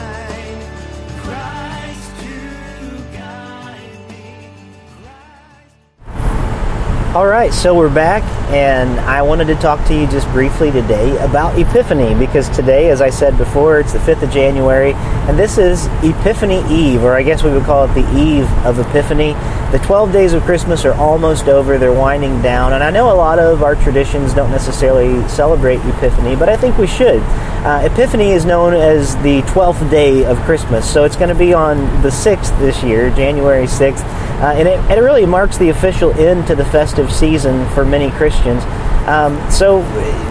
All 7.14 7.28
right, 7.28 7.54
so 7.54 7.76
we're 7.76 7.94
back, 7.94 8.24
and 8.50 8.98
I 8.98 9.22
wanted 9.22 9.44
to 9.44 9.54
talk 9.54 9.86
to 9.86 9.94
you 9.94 10.04
just 10.08 10.26
briefly 10.30 10.72
today 10.72 11.16
about 11.18 11.56
Epiphany 11.56 12.12
because 12.16 12.48
today, 12.48 12.90
as 12.90 13.00
I 13.00 13.10
said 13.10 13.38
before, 13.38 13.78
it's 13.78 13.92
the 13.92 14.00
5th 14.00 14.24
of 14.24 14.32
January, 14.32 14.94
and 14.94 15.38
this 15.38 15.56
is 15.56 15.86
Epiphany 16.02 16.64
Eve, 16.68 17.04
or 17.04 17.14
I 17.14 17.22
guess 17.22 17.44
we 17.44 17.52
would 17.52 17.62
call 17.62 17.84
it 17.84 17.94
the 17.94 18.20
Eve 18.20 18.50
of 18.66 18.80
Epiphany. 18.80 19.34
The 19.70 19.80
12 19.84 20.12
days 20.12 20.32
of 20.32 20.42
Christmas 20.42 20.84
are 20.84 20.94
almost 20.94 21.46
over, 21.46 21.78
they're 21.78 21.92
winding 21.92 22.42
down, 22.42 22.72
and 22.72 22.82
I 22.82 22.90
know 22.90 23.12
a 23.12 23.14
lot 23.14 23.38
of 23.38 23.62
our 23.62 23.76
traditions 23.76 24.34
don't 24.34 24.50
necessarily 24.50 25.22
celebrate 25.28 25.78
Epiphany, 25.86 26.34
but 26.34 26.48
I 26.48 26.56
think 26.56 26.78
we 26.78 26.88
should. 26.88 27.22
Uh, 27.64 27.88
Epiphany 27.92 28.32
is 28.32 28.44
known 28.44 28.74
as 28.74 29.14
the 29.18 29.42
12th 29.42 29.88
day 29.88 30.24
of 30.24 30.36
Christmas, 30.40 30.92
so 30.92 31.04
it's 31.04 31.14
going 31.14 31.28
to 31.28 31.36
be 31.36 31.54
on 31.54 31.78
the 32.02 32.10
6th 32.10 32.58
this 32.58 32.82
year, 32.82 33.10
January 33.10 33.66
6th, 33.66 34.02
uh, 34.40 34.54
and 34.56 34.68
it, 34.68 34.78
it, 34.90 35.00
really 35.00 35.26
marks 35.26 35.58
the 35.58 35.68
official 35.68 36.12
end 36.12 36.46
to 36.46 36.54
the 36.54 36.64
festive 36.66 37.12
season 37.12 37.68
for 37.70 37.84
many 37.84 38.10
Christians. 38.10 38.62
Um, 39.06 39.38
so 39.50 39.82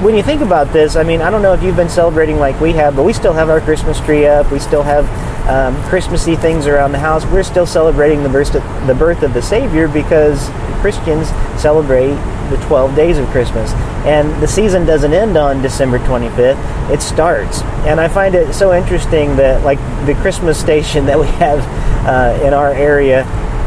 when 0.01 0.15
you 0.15 0.23
think 0.23 0.41
about 0.41 0.73
this, 0.73 0.95
I 0.95 1.03
mean, 1.03 1.21
I 1.21 1.29
don't 1.29 1.41
know 1.41 1.53
if 1.53 1.61
you've 1.61 1.75
been 1.75 1.89
celebrating 1.89 2.37
like 2.37 2.59
we 2.59 2.73
have, 2.73 2.95
but 2.95 3.03
we 3.03 3.13
still 3.13 3.33
have 3.33 3.49
our 3.49 3.61
Christmas 3.61 3.99
tree 3.99 4.25
up. 4.25 4.51
We 4.51 4.59
still 4.59 4.83
have 4.83 5.07
um, 5.47 5.81
Christmassy 5.83 6.35
things 6.35 6.67
around 6.67 6.91
the 6.91 6.99
house. 6.99 7.25
We're 7.25 7.43
still 7.43 7.65
celebrating 7.65 8.23
the 8.23 8.29
birth, 8.29 8.55
of, 8.55 8.87
the 8.87 8.95
birth 8.95 9.23
of 9.23 9.33
the 9.33 9.41
Savior 9.41 9.87
because 9.87 10.49
Christians 10.81 11.29
celebrate 11.61 12.15
the 12.49 12.57
12 12.67 12.95
days 12.95 13.17
of 13.17 13.27
Christmas. 13.29 13.71
And 14.05 14.41
the 14.41 14.47
season 14.47 14.85
doesn't 14.85 15.13
end 15.13 15.37
on 15.37 15.61
December 15.61 15.99
25th, 15.99 16.91
it 16.91 17.01
starts. 17.01 17.61
And 17.85 17.99
I 17.99 18.07
find 18.07 18.35
it 18.35 18.53
so 18.53 18.73
interesting 18.73 19.35
that, 19.37 19.63
like, 19.63 19.79
the 20.05 20.13
Christmas 20.15 20.59
station 20.59 21.05
that 21.07 21.19
we 21.19 21.27
have 21.27 21.59
uh, 22.05 22.43
in 22.45 22.53
our 22.53 22.73
area, 22.73 23.23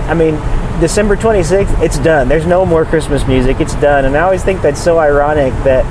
I 0.09 0.15
mean, 0.15 0.35
December 0.81 1.17
26th, 1.17 1.83
it's 1.83 1.99
done. 1.99 2.29
There's 2.29 2.47
no 2.47 2.65
more 2.65 2.85
Christmas 2.85 3.27
music, 3.27 3.61
it's 3.61 3.75
done. 3.77 4.05
And 4.05 4.17
I 4.17 4.21
always 4.21 4.45
think 4.45 4.63
that's 4.63 4.83
so 4.83 4.99
ironic 4.99 5.53
that, 5.65 5.85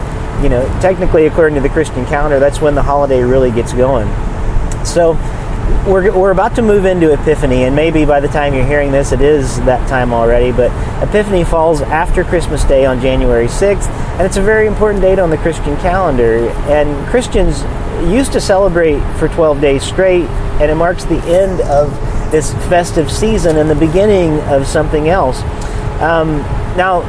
you 0.43 0.49
know, 0.49 0.63
technically, 0.81 1.25
according 1.25 1.55
to 1.55 1.61
the 1.61 1.69
Christian 1.69 2.05
calendar, 2.05 2.39
that's 2.39 2.61
when 2.61 2.75
the 2.75 2.83
holiday 2.83 3.21
really 3.21 3.51
gets 3.51 3.73
going. 3.73 4.07
So, 4.85 5.13
we're, 5.87 6.15
we're 6.15 6.31
about 6.31 6.55
to 6.55 6.61
move 6.61 6.85
into 6.85 7.11
Epiphany, 7.13 7.63
and 7.63 7.75
maybe 7.75 8.05
by 8.05 8.19
the 8.19 8.27
time 8.27 8.53
you're 8.53 8.65
hearing 8.65 8.91
this, 8.91 9.11
it 9.11 9.21
is 9.21 9.59
that 9.61 9.87
time 9.89 10.13
already. 10.13 10.51
But 10.51 10.71
Epiphany 11.03 11.43
falls 11.43 11.81
after 11.81 12.23
Christmas 12.23 12.63
Day 12.63 12.85
on 12.85 13.01
January 13.01 13.47
6th, 13.47 13.87
and 13.87 14.21
it's 14.21 14.37
a 14.37 14.41
very 14.41 14.67
important 14.67 15.01
date 15.01 15.19
on 15.19 15.29
the 15.29 15.37
Christian 15.37 15.75
calendar. 15.77 16.49
And 16.69 17.07
Christians 17.07 17.63
used 18.11 18.31
to 18.33 18.41
celebrate 18.41 18.99
for 19.17 19.27
12 19.27 19.61
days 19.61 19.83
straight, 19.83 20.25
and 20.59 20.71
it 20.71 20.75
marks 20.75 21.05
the 21.05 21.19
end 21.23 21.61
of 21.61 21.91
this 22.31 22.53
festive 22.69 23.11
season 23.11 23.57
and 23.57 23.69
the 23.69 23.75
beginning 23.75 24.39
of 24.41 24.67
something 24.67 25.09
else. 25.09 25.41
Um, 26.01 26.39
now, 26.75 27.03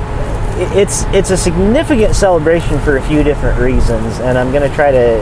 it's 0.75 1.04
it's 1.12 1.30
a 1.30 1.37
significant 1.37 2.14
celebration 2.14 2.78
for 2.80 2.96
a 2.96 3.02
few 3.08 3.23
different 3.23 3.61
reasons, 3.61 4.20
and 4.20 4.38
I'm 4.38 4.52
going 4.52 4.68
to 4.68 4.75
try 4.75 4.90
to 4.90 5.20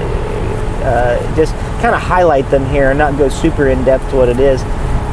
uh, 0.85 1.37
just 1.37 1.53
kind 1.81 1.95
of 1.95 2.01
highlight 2.01 2.49
them 2.51 2.65
here 2.67 2.91
and 2.91 2.99
not 2.99 3.19
go 3.19 3.29
super 3.29 3.69
in 3.69 3.83
depth 3.85 4.09
to 4.11 4.17
what 4.17 4.29
it 4.29 4.39
is. 4.39 4.63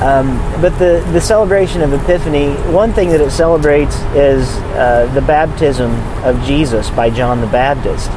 Um, 0.02 0.38
but 0.62 0.78
the, 0.80 1.08
the 1.14 1.22
celebration 1.22 1.84
of 1.84 1.94
Epiphany, 1.94 2.54
one 2.74 2.92
thing 2.92 3.10
that 3.10 3.22
it 3.22 3.30
celebrates 3.30 3.96
is 4.16 4.50
uh, 4.74 5.10
the 5.14 5.22
baptism 5.22 5.92
of 6.24 6.44
Jesus 6.44 6.90
by 6.90 7.12
John 7.12 7.40
the 7.40 7.46
Baptist. 7.46 8.10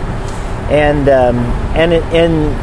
And, 0.72 1.10
um, 1.10 1.36
and, 1.76 1.92
it, 1.92 2.02
and 2.04 2.54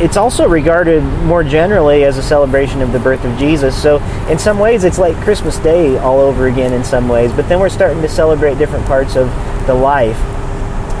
it's 0.00 0.16
also 0.16 0.48
regarded 0.48 1.02
more 1.24 1.42
generally 1.42 2.04
as 2.04 2.18
a 2.18 2.22
celebration 2.22 2.82
of 2.82 2.92
the 2.92 2.98
birth 2.98 3.24
of 3.24 3.38
Jesus. 3.38 3.80
So, 3.80 4.02
in 4.28 4.38
some 4.38 4.58
ways, 4.58 4.84
it's 4.84 4.98
like 4.98 5.16
Christmas 5.24 5.58
Day 5.58 5.96
all 5.98 6.20
over 6.20 6.48
again, 6.48 6.72
in 6.72 6.84
some 6.84 7.08
ways. 7.08 7.32
But 7.32 7.48
then 7.48 7.60
we're 7.60 7.68
starting 7.68 8.02
to 8.02 8.08
celebrate 8.08 8.58
different 8.58 8.86
parts 8.86 9.16
of 9.16 9.28
the 9.66 9.74
life 9.74 10.18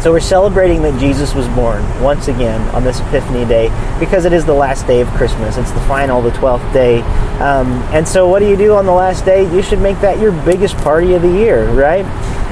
so 0.06 0.12
we're 0.12 0.20
celebrating 0.20 0.82
that 0.82 1.00
Jesus 1.00 1.34
was 1.34 1.48
born 1.48 1.82
once 2.00 2.28
again 2.28 2.60
on 2.76 2.84
this 2.84 3.00
Epiphany 3.00 3.44
Day 3.44 3.70
because 3.98 4.24
it 4.24 4.32
is 4.32 4.44
the 4.44 4.54
last 4.54 4.86
day 4.86 5.00
of 5.00 5.08
Christmas. 5.08 5.56
It's 5.56 5.72
the 5.72 5.80
final, 5.80 6.22
the 6.22 6.30
12th 6.30 6.72
day. 6.72 7.00
Um, 7.40 7.72
and 7.92 8.06
so 8.06 8.28
what 8.28 8.38
do 8.38 8.48
you 8.48 8.56
do 8.56 8.74
on 8.74 8.86
the 8.86 8.92
last 8.92 9.24
day? 9.24 9.52
You 9.52 9.62
should 9.62 9.80
make 9.80 9.98
that 10.02 10.20
your 10.20 10.30
biggest 10.44 10.76
party 10.76 11.14
of 11.14 11.22
the 11.22 11.28
year, 11.28 11.68
right? 11.72 12.04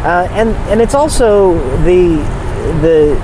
Uh, 0.05 0.27
and, 0.33 0.49
and 0.69 0.81
it's 0.81 0.95
also 0.95 1.55
the, 1.85 2.17
the, 2.81 3.15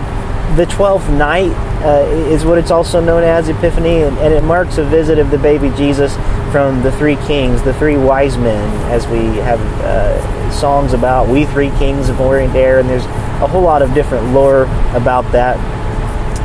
the 0.55 0.67
12th 0.67 1.13
night 1.19 1.51
uh, 1.83 2.05
is 2.29 2.45
what 2.45 2.59
it's 2.59 2.71
also 2.71 3.01
known 3.01 3.23
as 3.23 3.49
Epiphany, 3.49 4.03
and, 4.03 4.17
and, 4.19 4.35
it 4.35 4.43
marks 4.43 4.79
a 4.79 4.85
visit 4.85 5.19
of 5.19 5.31
the 5.31 5.39
baby 5.39 5.71
Jesus 5.77 6.15
from 6.53 6.83
the 6.83 6.93
three 6.93 7.17
kings, 7.27 7.63
the 7.63 7.73
three 7.75 7.97
wise 7.97 8.37
men, 8.37 8.93
as 8.93 9.07
we 9.07 9.19
have 9.39 9.61
uh, 9.83 10.51
songs 10.51 10.93
about. 10.93 11.29
We 11.29 11.47
three 11.47 11.71
kings 11.79 12.09
of 12.09 12.21
Orient 12.21 12.55
Are, 12.55 12.81
and 12.81 12.89
there's 12.89 13.05
a 13.05 13.47
whole 13.47 13.63
lot 13.63 13.81
of 13.81 13.95
different 13.95 14.33
lore 14.33 14.65
about 14.95 15.31
that. 15.33 15.57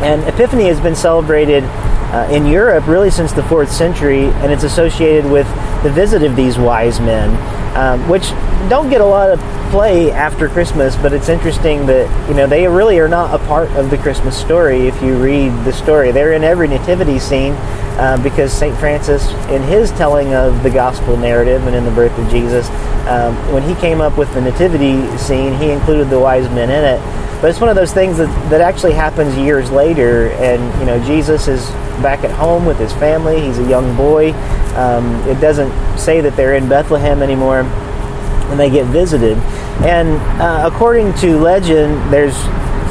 And 0.01 0.23
Epiphany 0.23 0.65
has 0.65 0.79
been 0.79 0.95
celebrated 0.95 1.63
uh, 2.11 2.27
in 2.31 2.45
Europe 2.45 2.87
really 2.87 3.09
since 3.09 3.31
the 3.31 3.43
fourth 3.43 3.71
century, 3.71 4.25
and 4.25 4.51
it's 4.51 4.63
associated 4.63 5.29
with 5.29 5.47
the 5.83 5.91
visit 5.91 6.23
of 6.23 6.35
these 6.35 6.57
wise 6.57 6.99
men, 6.99 7.29
um, 7.75 8.07
which 8.09 8.29
don't 8.69 8.89
get 8.89 9.01
a 9.01 9.05
lot 9.05 9.29
of 9.29 9.39
play 9.71 10.11
after 10.11 10.47
Christmas. 10.47 10.95
But 10.95 11.13
it's 11.13 11.29
interesting 11.29 11.85
that 11.87 12.29
you 12.29 12.35
know 12.35 12.47
they 12.47 12.67
really 12.67 12.99
are 12.99 13.07
not 13.07 13.33
a 13.33 13.43
part 13.45 13.69
of 13.71 13.89
the 13.89 13.97
Christmas 13.97 14.37
story. 14.37 14.87
If 14.87 15.01
you 15.01 15.21
read 15.21 15.49
the 15.65 15.73
story, 15.73 16.11
they're 16.11 16.33
in 16.33 16.43
every 16.43 16.67
nativity 16.67 17.19
scene 17.19 17.53
uh, 17.97 18.21
because 18.21 18.51
Saint 18.53 18.77
Francis, 18.77 19.29
in 19.49 19.61
his 19.63 19.91
telling 19.91 20.33
of 20.33 20.63
the 20.63 20.69
gospel 20.69 21.17
narrative 21.17 21.65
and 21.67 21.75
in 21.75 21.85
the 21.85 21.91
birth 21.91 22.17
of 22.17 22.29
Jesus, 22.29 22.69
um, 23.07 23.35
when 23.53 23.63
he 23.63 23.75
came 23.75 24.01
up 24.01 24.17
with 24.17 24.33
the 24.33 24.41
nativity 24.41 25.05
scene, 25.17 25.53
he 25.53 25.71
included 25.71 26.09
the 26.09 26.19
wise 26.19 26.49
men 26.49 26.69
in 26.69 26.83
it. 26.83 27.24
But 27.45 27.51
it's 27.51 27.61
one 27.61 27.69
of 27.69 27.75
those 27.75 27.93
things 27.93 28.17
that, 28.17 28.49
that 28.49 28.59
actually 28.59 28.93
happens 28.93 29.37
years 29.37 29.69
later, 29.69 30.29
and 30.31 30.79
you 30.79 30.87
know 30.87 30.97
Jesus 31.05 31.47
is 31.47 31.69
back 32.01 32.23
at 32.23 32.31
home 32.31 32.65
with 32.65 32.79
his 32.79 32.91
family. 32.93 33.39
He's 33.39 33.59
a 33.59 33.69
young 33.69 33.95
boy. 33.95 34.33
Um, 34.73 35.13
it 35.27 35.39
doesn't 35.39 35.71
say 35.95 36.21
that 36.21 36.35
they're 36.35 36.55
in 36.55 36.67
Bethlehem 36.67 37.21
anymore, 37.21 37.59
and 37.59 38.59
they 38.59 38.71
get 38.71 38.87
visited. 38.87 39.37
And 39.85 40.19
uh, 40.41 40.67
according 40.73 41.13
to 41.17 41.37
legend, 41.37 42.11
there's 42.11 42.35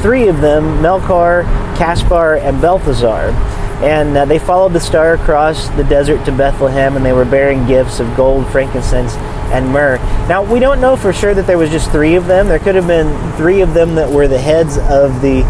three 0.02 0.28
of 0.28 0.40
them: 0.40 0.80
Melchior, 0.80 1.42
Caspar, 1.76 2.37
and 2.37 2.62
Balthazar. 2.62 3.32
And 3.82 4.16
uh, 4.16 4.25
they 4.25 4.38
followed 4.38 4.73
the 4.73 4.78
star 4.78 5.14
across 5.14 5.68
the 5.70 5.82
desert 5.82 6.25
to 6.26 6.30
Bethlehem, 6.30 6.94
and 6.94 7.04
they 7.04 7.12
were 7.12 7.25
bearing 7.25 7.66
gifts 7.66 7.99
of 7.99 8.16
gold, 8.16 8.46
frankincense, 8.52 9.16
and 9.54 9.68
myrrh. 9.68 9.99
Now, 10.28 10.42
we 10.42 10.58
don't 10.58 10.80
know 10.80 10.96
for 10.96 11.12
sure 11.12 11.32
that 11.32 11.46
there 11.46 11.58
was 11.58 11.70
just 11.70 11.90
three 11.90 12.16
of 12.16 12.26
them. 12.26 12.49
There 12.49 12.58
could 12.58 12.75
have 12.75 12.88
been 12.88 13.32
three 13.37 13.61
of 13.61 13.73
them 13.73 13.94
that 13.94 14.11
were 14.11 14.28
the 14.28 14.38
heads 14.38 14.76
of 14.76 15.23
the 15.23 15.42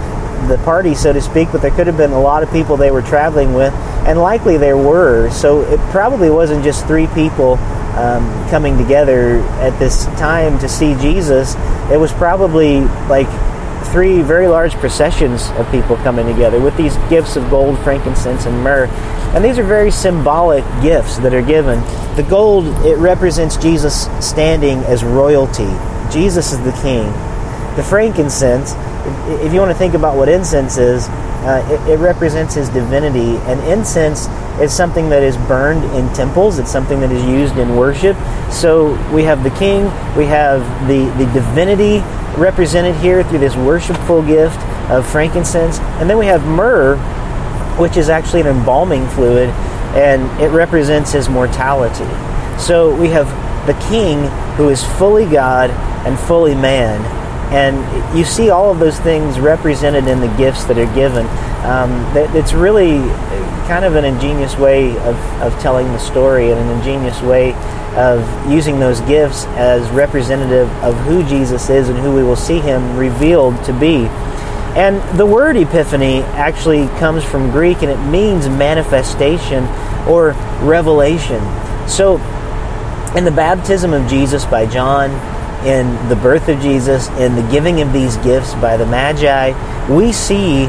the 0.48 0.58
party, 0.58 0.94
so 0.94 1.10
to 1.10 1.22
speak, 1.22 1.48
but 1.52 1.62
there 1.62 1.70
could 1.70 1.86
have 1.86 1.96
been 1.96 2.12
a 2.12 2.20
lot 2.20 2.42
of 2.42 2.50
people 2.50 2.76
they 2.76 2.90
were 2.90 3.00
traveling 3.00 3.54
with, 3.54 3.72
and 4.06 4.20
likely 4.20 4.58
there 4.58 4.76
were. 4.76 5.30
So 5.30 5.62
it 5.62 5.80
probably 5.90 6.28
wasn't 6.28 6.62
just 6.62 6.86
three 6.86 7.06
people 7.08 7.54
um, 7.96 8.50
coming 8.50 8.76
together 8.76 9.38
at 9.60 9.78
this 9.78 10.04
time 10.18 10.58
to 10.58 10.68
see 10.68 10.94
Jesus. 10.96 11.54
It 11.90 11.98
was 11.98 12.12
probably 12.12 12.80
like 13.08 13.28
three 13.94 14.22
very 14.22 14.48
large 14.48 14.72
processions 14.72 15.50
of 15.50 15.70
people 15.70 15.94
coming 15.98 16.26
together 16.26 16.60
with 16.60 16.76
these 16.76 16.96
gifts 17.08 17.36
of 17.36 17.48
gold, 17.48 17.78
frankincense, 17.84 18.44
and 18.44 18.60
myrrh. 18.64 18.88
And 19.36 19.44
these 19.44 19.56
are 19.56 19.62
very 19.62 19.92
symbolic 19.92 20.64
gifts 20.82 21.18
that 21.18 21.32
are 21.32 21.40
given. 21.40 21.78
The 22.16 22.26
gold, 22.28 22.66
it 22.84 22.96
represents 22.96 23.56
Jesus 23.56 24.08
standing 24.18 24.78
as 24.78 25.04
royalty. 25.04 25.70
Jesus 26.10 26.52
is 26.52 26.58
the 26.64 26.72
king. 26.82 27.06
The 27.76 27.84
frankincense, 27.88 28.72
if 29.44 29.52
you 29.52 29.60
want 29.60 29.70
to 29.70 29.78
think 29.78 29.94
about 29.94 30.16
what 30.16 30.28
incense 30.28 30.76
is, 30.76 31.06
uh, 31.46 31.64
it, 31.70 31.92
it, 31.92 31.98
represents 32.00 32.54
his 32.54 32.68
divinity. 32.70 33.36
And 33.46 33.60
incense 33.60 34.26
is 34.60 34.72
something 34.72 35.08
that 35.10 35.22
is 35.22 35.36
burned 35.36 35.84
in 35.96 36.12
temples. 36.14 36.58
It's 36.58 36.70
something 36.70 37.00
that 37.00 37.10
is 37.10 37.24
used 37.24 37.56
in 37.56 37.76
worship. 37.76 38.16
So 38.50 38.92
we 39.12 39.24
have 39.24 39.42
the 39.42 39.50
king, 39.50 39.84
we 40.16 40.26
have 40.26 40.60
the, 40.88 41.06
the 41.18 41.30
divinity 41.32 41.98
represented 42.38 42.94
here 42.96 43.22
through 43.24 43.40
this 43.40 43.56
worshipful 43.56 44.22
gift 44.22 44.58
of 44.90 45.08
frankincense. 45.08 45.78
And 46.00 46.08
then 46.08 46.18
we 46.18 46.26
have 46.26 46.44
myrrh, 46.46 46.96
which 47.78 47.96
is 47.96 48.08
actually 48.08 48.42
an 48.42 48.48
embalming 48.48 49.06
fluid, 49.08 49.50
and 49.94 50.22
it 50.40 50.48
represents 50.48 51.12
his 51.12 51.28
mortality. 51.28 52.04
So 52.58 52.94
we 52.94 53.08
have 53.08 53.26
the 53.66 53.74
king 53.88 54.28
who 54.56 54.68
is 54.68 54.84
fully 54.98 55.24
God 55.24 55.70
and 56.06 56.18
fully 56.18 56.54
man. 56.54 57.00
And 57.52 58.16
you 58.16 58.24
see 58.24 58.50
all 58.50 58.70
of 58.70 58.78
those 58.78 58.98
things 59.00 59.38
represented 59.38 60.06
in 60.06 60.20
the 60.20 60.28
gifts 60.36 60.64
that 60.64 60.78
are 60.78 60.92
given. 60.94 61.26
Um, 61.64 61.90
it's 62.36 62.52
really 62.52 62.98
kind 63.66 63.84
of 63.84 63.96
an 63.96 64.04
ingenious 64.04 64.56
way 64.56 64.96
of, 64.98 65.16
of 65.42 65.58
telling 65.60 65.86
the 65.88 65.98
story 65.98 66.50
and 66.50 66.60
an 66.60 66.76
ingenious 66.78 67.20
way 67.22 67.54
of 67.96 68.50
using 68.50 68.80
those 68.80 69.00
gifts 69.02 69.44
as 69.56 69.88
representative 69.90 70.68
of 70.82 70.96
who 71.00 71.24
Jesus 71.24 71.70
is 71.70 71.88
and 71.88 71.98
who 71.98 72.12
we 72.12 72.22
will 72.22 72.36
see 72.36 72.58
him 72.60 72.96
revealed 72.96 73.62
to 73.64 73.72
be. 73.72 74.06
And 74.76 75.00
the 75.18 75.24
word 75.24 75.56
epiphany 75.56 76.22
actually 76.34 76.88
comes 76.98 77.22
from 77.22 77.50
Greek 77.50 77.82
and 77.82 77.90
it 77.90 78.04
means 78.10 78.48
manifestation 78.48 79.64
or 80.08 80.32
revelation. 80.60 81.40
So, 81.88 82.16
in 83.16 83.24
the 83.24 83.30
baptism 83.30 83.92
of 83.92 84.08
Jesus 84.08 84.44
by 84.44 84.66
John, 84.66 85.12
in 85.64 86.08
the 86.08 86.16
birth 86.16 86.48
of 86.48 86.60
Jesus, 86.60 87.08
in 87.10 87.36
the 87.36 87.48
giving 87.50 87.80
of 87.80 87.92
these 87.92 88.16
gifts 88.18 88.54
by 88.54 88.76
the 88.76 88.84
Magi, 88.84 89.52
we 89.88 90.12
see 90.12 90.66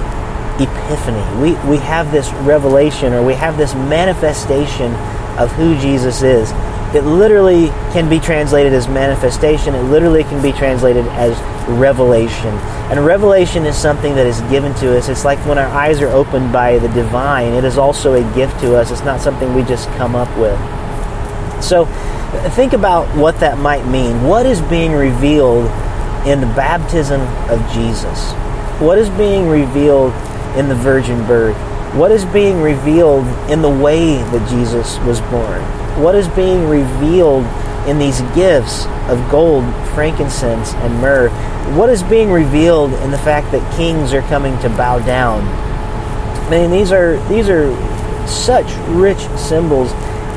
epiphany. 0.60 1.42
We, 1.42 1.54
we 1.70 1.78
have 1.78 2.12
this 2.12 2.32
revelation 2.44 3.14
or 3.14 3.24
we 3.24 3.34
have 3.34 3.58
this 3.58 3.74
manifestation 3.74 4.94
of 5.38 5.52
who 5.54 5.78
Jesus 5.80 6.22
is. 6.22 6.52
it 6.96 7.04
literally 7.04 7.68
can 7.92 8.10
be 8.10 8.20
translated 8.20 8.72
as 8.72 8.88
manifestation. 8.88 9.76
It 9.76 9.84
literally 9.84 10.24
can 10.24 10.42
be 10.42 10.54
translated 10.54 11.06
as 11.08 11.38
revelation. 11.68 12.56
And 12.90 13.06
revelation 13.06 13.66
is 13.66 13.76
something 13.76 14.16
that 14.16 14.26
is 14.26 14.40
given 14.44 14.74
to 14.76 14.98
us. 14.98 15.10
It's 15.10 15.26
like 15.26 15.40
when 15.46 15.58
our 15.58 15.68
eyes 15.68 16.02
are 16.02 16.08
opened 16.08 16.54
by 16.54 16.78
the 16.78 16.88
divine, 16.90 17.54
it 17.54 17.66
is 17.66 17.78
also 17.78 18.14
a 18.14 18.36
gift 18.36 18.60
to 18.62 18.78
us. 18.78 18.92
It's 18.92 19.04
not 19.04 19.20
something 19.20 19.54
we 19.54 19.64
just 19.64 19.90
come 19.92 20.16
up 20.16 20.30
with. 20.38 20.58
So 21.62 21.86
think 22.52 22.74
about 22.74 23.08
what 23.18 23.40
that 23.40 23.58
might 23.58 23.86
mean. 23.88 24.24
What 24.24 24.46
is 24.46 24.62
being 24.62 24.94
revealed 24.94 25.66
in 26.26 26.40
the 26.40 26.48
baptism 26.48 27.22
of 27.50 27.60
Jesus? 27.74 28.32
What 28.80 28.98
is 28.98 29.10
being 29.12 29.50
revealed 29.50 30.14
in 30.58 30.70
the 30.70 30.76
virgin 30.76 31.26
birth? 31.28 31.56
What 31.96 32.12
is 32.12 32.26
being 32.26 32.62
revealed 32.62 33.26
in 33.50 33.62
the 33.62 33.70
way 33.70 34.18
that 34.18 34.50
Jesus 34.50 34.98
was 35.00 35.22
born? 35.22 35.62
What 36.02 36.16
is 36.16 36.28
being 36.30 36.68
revealed 36.68 37.46
in 37.88 38.00
these 38.00 38.22
gifts 38.34 38.86
of 39.08 39.32
gold, 39.32 39.64
frankincense, 39.94 40.74
and 40.74 40.94
myrrh? 41.00 41.30
What 41.78 41.90
is 41.90 42.04
being 42.04 42.32
revealed 42.32 42.94
in 42.96 43.12
the 43.12 43.18
fact 43.18 43.52
that 43.52 43.78
kings 43.78 44.14
are 44.14 44.22
coming 44.24 44.60
to 44.60 44.70
bow 44.70 45.00
down? 45.00 45.42
I 46.46 46.50
mean, 46.50 46.70
these 46.70 46.92
are 46.92 47.18
these 47.28 47.50
are 47.50 47.74
such 48.28 48.72
rich 48.90 49.20
symbols, 49.38 49.92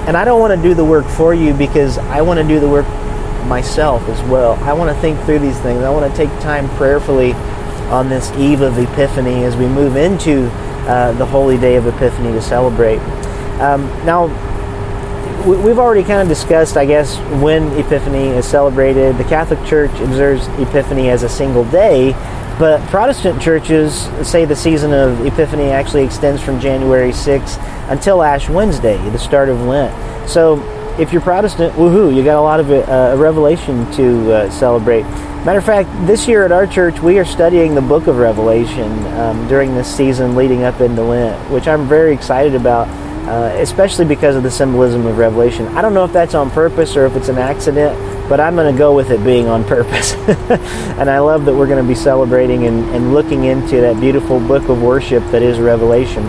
and 0.07 0.17
I 0.17 0.25
don't 0.25 0.41
want 0.41 0.55
to 0.55 0.63
do 0.63 0.75
the 0.75 0.85
work 0.85 1.07
for 1.07 1.35
you 1.35 1.53
because 1.53 1.99
I 1.99 2.23
want 2.23 2.39
to 2.39 2.47
do 2.47 2.61
the 2.61 2.69
work 2.69 2.87
myself 3.47 4.09
as 4.09 4.23
well. 4.29 4.55
I 4.63 4.73
want 4.73 4.95
to 4.95 5.01
think 5.01 5.21
through 5.25 5.41
these 5.41 5.59
things. 5.61 5.83
I 5.83 5.91
want 5.91 6.11
to 6.11 6.17
take 6.17 6.31
time 6.41 6.69
prayerfully 6.77 7.33
on 7.91 8.09
this 8.09 8.31
eve 8.33 8.61
of 8.61 8.79
Epiphany 8.79 9.45
as 9.45 9.57
we 9.57 9.67
move 9.67 9.97
into 9.97 10.49
uh, 10.89 11.13
the 11.13 11.27
holy 11.27 11.59
day 11.59 11.77
of 11.77 11.87
Epiphany 11.87 12.33
to 12.33 12.43
celebrate. 12.43 12.99
Um, 13.61 13.87
now, 14.05 14.27
we've 15.45 15.79
already 15.79 16.03
kind 16.03 16.21
of 16.21 16.29
discussed, 16.29 16.77
I 16.77 16.87
guess, 16.87 17.19
when 17.43 17.73
Epiphany 17.79 18.29
is 18.29 18.47
celebrated. 18.47 19.17
The 19.19 19.25
Catholic 19.25 19.65
Church 19.67 19.91
observes 20.01 20.47
Epiphany 20.59 21.11
as 21.11 21.23
a 21.23 21.29
single 21.29 21.65
day, 21.65 22.13
but 22.59 22.81
Protestant 22.89 23.41
churches 23.41 24.09
say 24.29 24.45
the 24.45 24.57
season 24.57 24.93
of 24.93 25.25
Epiphany 25.25 25.71
actually 25.71 26.05
extends 26.05 26.43
from 26.43 26.61
January 26.61 27.13
6th 27.13 27.91
until 27.91 28.23
Ash 28.23 28.49
Wednesday, 28.49 28.97
the 29.11 29.19
start 29.19 29.49
of 29.49 29.61
Lent. 29.63 29.95
So, 30.29 30.57
if 30.99 31.13
you're 31.13 31.23
Protestant, 31.23 31.75
woohoo, 31.75 32.15
you 32.15 32.25
got 32.25 32.37
a 32.37 32.43
lot 32.43 32.61
of 32.61 32.71
uh, 32.71 33.15
revelation 33.17 33.91
to 33.93 34.33
uh, 34.33 34.51
celebrate. 34.51 35.03
Matter 35.45 35.59
of 35.59 35.65
fact, 35.65 35.89
this 36.07 36.27
year 36.27 36.45
at 36.45 36.53
our 36.53 36.67
church, 36.67 36.99
we 37.01 37.19
are 37.19 37.25
studying 37.25 37.75
the 37.75 37.81
book 37.81 38.09
of 38.09 38.17
Revelation 38.17 39.07
um, 39.15 39.47
during 39.49 39.75
this 39.75 39.95
season 39.95 40.35
leading 40.35 40.65
up 40.65 40.81
into 40.81 41.03
Lent, 41.03 41.51
which 41.51 41.69
I'm 41.69 41.87
very 41.87 42.13
excited 42.13 42.55
about 42.55 42.89
uh, 43.29 43.55
especially 43.59 44.07
because 44.07 44.37
of 44.37 44.43
the 44.43 44.51
symbolism 44.51 45.07
of 45.07 45.19
Revelation. 45.19 45.69
I 45.69 45.83
don't 45.83 45.93
know 45.93 46.05
if 46.05 46.13
that's 46.15 46.35
on 46.35 46.51
purpose 46.51 46.97
or 46.97 47.05
if 47.05 47.15
it's 47.15 47.29
an 47.29 47.37
accident, 47.37 47.95
but 48.27 48.41
I'm 48.41 48.55
going 48.55 48.73
to 48.73 48.79
go 48.79 48.95
with 48.95 49.11
it 49.11 49.23
being 49.23 49.49
on 49.49 49.65
purpose. 49.65 50.15
and 50.29 51.11
I 51.11 51.19
love 51.19 51.45
that 51.45 51.55
we're 51.55 51.67
going 51.67 51.83
to 51.83 51.87
be 51.87 51.95
celebrating 51.95 52.67
and, 52.67 52.89
and 52.95 53.13
looking 53.13 53.45
into 53.45 53.83
that 53.83 54.01
beautiful 54.01 54.41
book 54.41 54.71
of 54.71 54.81
worship 54.81 55.23
that 55.31 55.43
is 55.43 55.61
Revelation. 55.61 56.25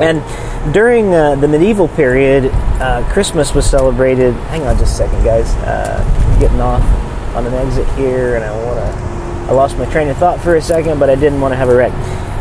And 0.00 0.72
during 0.72 1.14
uh, 1.14 1.34
the 1.36 1.46
medieval 1.46 1.88
period, 1.88 2.50
uh, 2.80 3.06
Christmas 3.12 3.54
was 3.54 3.68
celebrated. 3.68 4.34
Hang 4.48 4.62
on 4.62 4.78
just 4.78 4.94
a 4.94 4.96
second, 4.96 5.24
guys. 5.24 5.54
Uh, 5.56 6.38
getting 6.40 6.60
off 6.60 6.82
on 7.34 7.46
an 7.46 7.54
exit 7.54 7.86
here, 7.96 8.36
and 8.36 8.44
I 8.44 8.64
want 8.64 8.78
to. 8.78 9.50
I 9.50 9.52
lost 9.52 9.76
my 9.76 9.84
train 9.86 10.08
of 10.08 10.16
thought 10.16 10.40
for 10.40 10.56
a 10.56 10.62
second, 10.62 10.98
but 10.98 11.10
I 11.10 11.16
didn't 11.16 11.40
want 11.40 11.52
to 11.52 11.56
have 11.56 11.68
a 11.68 11.74
wreck. 11.74 11.92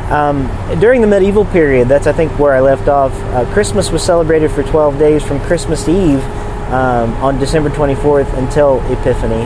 Um, 0.10 0.48
during 0.80 1.02
the 1.02 1.08
medieval 1.08 1.46
period, 1.46 1.88
that's 1.88 2.08
I 2.08 2.14
think 2.14 2.38
where 2.40 2.54
I 2.54 2.62
left 2.62 2.88
off. 2.88 3.14
Uh, 3.34 3.52
Christmas 3.54 3.92
was 3.92 4.04
celebrated 4.04 4.52
for 4.52 4.64
12 4.64 4.98
days 4.98 5.24
from 5.24 5.40
Christmas 5.42 5.88
Eve 5.88 6.24
um, 6.72 7.14
on 7.16 7.40
December 7.40 7.70
24th 7.70 8.36
until 8.38 8.80
Epiphany. 8.92 9.44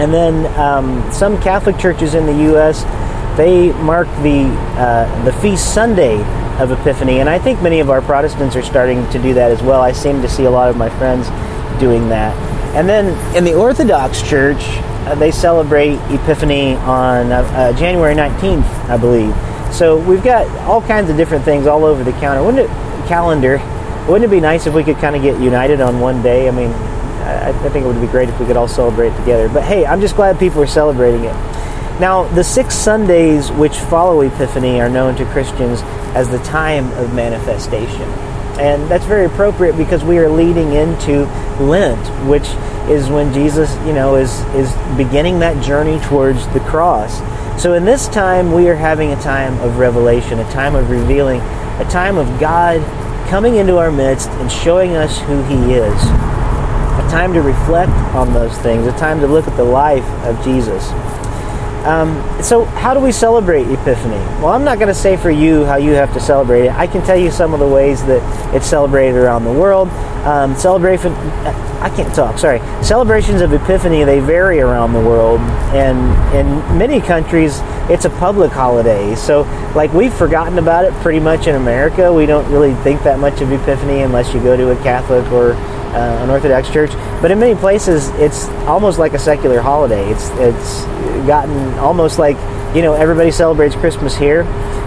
And 0.00 0.12
then 0.12 0.46
um, 0.58 1.10
some 1.12 1.40
Catholic 1.40 1.78
churches 1.78 2.14
in 2.14 2.26
the 2.26 2.42
U.S. 2.50 2.84
they 3.36 3.72
mark 3.72 4.08
the 4.22 4.44
uh, 4.78 5.24
the 5.24 5.32
feast 5.34 5.74
Sunday 5.74 6.20
of 6.58 6.70
Epiphany, 6.72 7.20
and 7.20 7.28
I 7.28 7.38
think 7.38 7.60
many 7.60 7.80
of 7.80 7.90
our 7.90 8.00
Protestants 8.00 8.56
are 8.56 8.62
starting 8.62 9.08
to 9.10 9.18
do 9.18 9.34
that 9.34 9.50
as 9.50 9.62
well. 9.62 9.82
I 9.82 9.92
seem 9.92 10.22
to 10.22 10.28
see 10.28 10.44
a 10.44 10.50
lot 10.50 10.70
of 10.70 10.76
my 10.76 10.88
friends 10.98 11.28
doing 11.78 12.08
that. 12.08 12.34
And 12.74 12.88
then 12.88 13.36
in 13.36 13.44
the 13.44 13.54
Orthodox 13.54 14.22
Church, 14.22 14.58
uh, 15.06 15.14
they 15.14 15.30
celebrate 15.30 15.96
Epiphany 16.10 16.74
on 16.76 17.30
uh, 17.30 17.40
uh, 17.40 17.72
January 17.74 18.14
19th, 18.14 18.64
I 18.88 18.96
believe. 18.96 19.34
So 19.74 19.98
we've 19.98 20.24
got 20.24 20.46
all 20.66 20.80
kinds 20.80 21.10
of 21.10 21.16
different 21.16 21.44
things 21.44 21.66
all 21.66 21.84
over 21.84 22.02
the 22.04 22.12
counter. 22.12 22.42
Wouldn't 22.42 22.68
it, 22.68 23.08
calendar? 23.08 23.58
Wouldn't 24.08 24.24
it 24.24 24.34
be 24.34 24.40
nice 24.40 24.66
if 24.66 24.74
we 24.74 24.82
could 24.82 24.96
kind 24.96 25.16
of 25.16 25.22
get 25.22 25.40
united 25.40 25.80
on 25.80 26.00
one 26.00 26.22
day? 26.22 26.48
I 26.48 26.50
mean, 26.50 26.70
I, 26.70 27.48
I 27.48 27.68
think 27.70 27.84
it 27.84 27.86
would 27.86 28.00
be 28.00 28.06
great 28.06 28.28
if 28.28 28.38
we 28.40 28.46
could 28.46 28.56
all 28.56 28.68
celebrate 28.68 29.10
together. 29.16 29.48
But 29.48 29.64
hey, 29.64 29.84
I'm 29.84 30.00
just 30.00 30.16
glad 30.16 30.38
people 30.38 30.62
are 30.62 30.66
celebrating 30.66 31.24
it. 31.24 31.55
Now, 32.00 32.24
the 32.34 32.44
six 32.44 32.74
Sundays 32.74 33.50
which 33.50 33.76
follow 33.76 34.20
Epiphany 34.20 34.80
are 34.80 34.90
known 34.90 35.16
to 35.16 35.24
Christians 35.26 35.80
as 36.14 36.28
the 36.28 36.38
time 36.40 36.92
of 36.92 37.14
manifestation. 37.14 38.02
And 38.58 38.86
that's 38.90 39.06
very 39.06 39.24
appropriate 39.24 39.76
because 39.76 40.04
we 40.04 40.18
are 40.18 40.28
leading 40.28 40.72
into 40.72 41.24
Lent, 41.58 42.06
which 42.28 42.48
is 42.90 43.08
when 43.08 43.32
Jesus, 43.32 43.74
you 43.86 43.92
know, 43.92 44.16
is 44.16 44.40
is 44.54 44.72
beginning 44.96 45.38
that 45.40 45.62
journey 45.62 45.98
towards 46.00 46.46
the 46.48 46.60
cross. 46.60 47.18
So 47.60 47.72
in 47.72 47.86
this 47.86 48.08
time 48.08 48.52
we 48.52 48.68
are 48.68 48.76
having 48.76 49.12
a 49.12 49.20
time 49.22 49.58
of 49.60 49.78
revelation, 49.78 50.38
a 50.38 50.50
time 50.52 50.74
of 50.74 50.90
revealing, 50.90 51.40
a 51.40 51.88
time 51.90 52.18
of 52.18 52.38
God 52.38 52.80
coming 53.28 53.56
into 53.56 53.78
our 53.78 53.90
midst 53.90 54.28
and 54.28 54.52
showing 54.52 54.96
us 54.96 55.18
who 55.20 55.42
he 55.44 55.74
is. 55.74 56.02
A 56.02 57.08
time 57.10 57.32
to 57.32 57.42
reflect 57.42 57.92
on 58.14 58.32
those 58.32 58.56
things, 58.58 58.86
a 58.86 58.92
time 58.92 59.20
to 59.20 59.26
look 59.26 59.46
at 59.46 59.56
the 59.56 59.64
life 59.64 60.04
of 60.24 60.42
Jesus. 60.44 60.84
Um, 61.86 62.42
so, 62.42 62.64
how 62.64 62.94
do 62.94 63.00
we 63.00 63.12
celebrate 63.12 63.68
Epiphany? 63.68 64.18
Well, 64.42 64.48
I'm 64.48 64.64
not 64.64 64.78
going 64.78 64.88
to 64.88 64.94
say 64.94 65.16
for 65.16 65.30
you 65.30 65.64
how 65.64 65.76
you 65.76 65.92
have 65.92 66.12
to 66.14 66.20
celebrate 66.20 66.64
it. 66.64 66.72
I 66.72 66.88
can 66.88 67.06
tell 67.06 67.16
you 67.16 67.30
some 67.30 67.54
of 67.54 67.60
the 67.60 67.68
ways 67.68 68.04
that 68.06 68.52
it's 68.52 68.66
celebrated 68.66 69.14
around 69.14 69.44
the 69.44 69.52
world. 69.52 69.88
Um, 70.26 70.56
celebration, 70.56 71.12
I 71.12 71.92
can't 71.94 72.12
talk. 72.12 72.38
Sorry. 72.38 72.58
Celebrations 72.82 73.40
of 73.40 73.52
Epiphany 73.52 74.02
they 74.02 74.18
vary 74.18 74.58
around 74.58 74.94
the 74.94 75.00
world, 75.00 75.38
and 75.72 75.96
in 76.34 76.76
many 76.76 77.00
countries 77.00 77.60
it's 77.88 78.04
a 78.04 78.10
public 78.10 78.50
holiday. 78.50 79.14
So, 79.14 79.42
like 79.76 79.92
we've 79.92 80.12
forgotten 80.12 80.58
about 80.58 80.86
it 80.86 80.92
pretty 80.94 81.20
much 81.20 81.46
in 81.46 81.54
America. 81.54 82.12
We 82.12 82.26
don't 82.26 82.50
really 82.50 82.74
think 82.82 83.04
that 83.04 83.20
much 83.20 83.40
of 83.40 83.52
Epiphany 83.52 84.00
unless 84.00 84.34
you 84.34 84.42
go 84.42 84.56
to 84.56 84.72
a 84.72 84.76
Catholic 84.82 85.30
or 85.30 85.52
uh, 85.96 86.22
an 86.22 86.30
Orthodox 86.30 86.70
church. 86.70 86.90
But 87.22 87.30
in 87.30 87.38
many 87.38 87.54
places, 87.58 88.08
it's 88.10 88.48
almost 88.68 88.98
like 88.98 89.14
a 89.14 89.18
secular 89.18 89.60
holiday. 89.60 90.08
It's 90.10 90.28
it's 90.32 90.84
gotten 91.26 91.74
almost 91.78 92.18
like 92.18 92.36
you 92.76 92.82
know 92.82 92.92
everybody 92.92 93.30
celebrates 93.30 93.74
Christmas 93.74 94.14
here. 94.16 94.42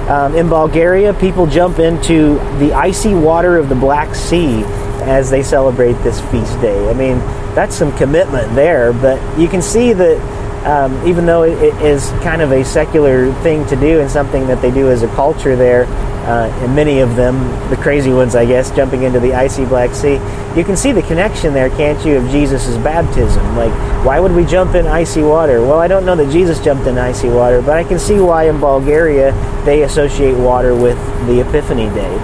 Um, 0.08 0.36
in 0.36 0.50
Bulgaria, 0.50 1.14
people 1.14 1.46
jump 1.48 1.80
into 1.80 2.36
the 2.60 2.74
icy 2.74 3.14
water 3.14 3.58
of 3.58 3.70
the 3.70 3.76
Black 3.76 4.16
Sea 4.16 4.64
as 5.04 5.30
they 5.30 5.44
celebrate 5.44 5.94
this 6.04 6.20
feast 6.30 6.60
day. 6.62 6.90
I 6.90 6.94
mean, 6.94 7.18
that's 7.56 7.76
some 7.76 7.96
commitment 7.98 8.54
there. 8.56 8.94
But 8.94 9.20
you 9.40 9.48
can 9.48 9.62
see 9.62 9.94
that. 9.94 10.49
Um, 10.66 11.08
even 11.08 11.26
though 11.26 11.44
it 11.44 11.74
is 11.82 12.10
kind 12.22 12.42
of 12.42 12.52
a 12.52 12.66
secular 12.66 13.34
thing 13.44 13.66
to 13.68 13.76
do 13.78 14.02
and 14.02 14.12
something 14.12 14.46
that 14.48 14.62
they 14.62 14.72
do 14.72 14.90
as 14.90 15.04
a 15.04 15.08
culture 15.16 15.56
there, 15.56 15.86
uh, 16.30 16.48
and 16.62 16.76
many 16.76 17.00
of 17.00 17.16
them, 17.16 17.40
the 17.70 17.78
crazy 17.78 18.12
ones, 18.12 18.36
I 18.36 18.46
guess, 18.46 18.70
jumping 18.72 19.04
into 19.04 19.20
the 19.20 19.34
icy 19.34 19.66
Black 19.66 19.96
Sea. 19.96 20.16
You 20.56 20.64
can 20.64 20.76
see 20.76 20.92
the 20.92 21.02
connection 21.02 21.54
there, 21.54 21.70
can't 21.72 22.06
you, 22.06 22.18
of 22.18 22.30
Jesus' 22.30 22.78
baptism? 22.78 23.56
Like, 23.56 23.72
why 24.06 24.20
would 24.20 24.34
we 24.34 24.46
jump 24.46 24.76
in 24.76 24.86
icy 24.86 25.24
water? 25.24 25.62
Well, 25.62 25.80
I 25.80 25.88
don't 25.88 26.06
know 26.06 26.16
that 26.16 26.32
Jesus 26.32 26.60
jumped 26.64 26.86
in 26.88 26.98
icy 26.98 27.30
water, 27.30 27.62
but 27.62 27.78
I 27.78 27.84
can 27.84 27.98
see 27.98 28.20
why 28.20 28.50
in 28.50 28.60
Bulgaria 28.60 29.32
they 29.66 29.84
associate 29.84 30.38
water 30.38 30.76
with 30.76 30.98
the 31.26 31.40
Epiphany 31.40 31.88
Day. 31.90 32.16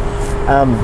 Um, 0.48 0.76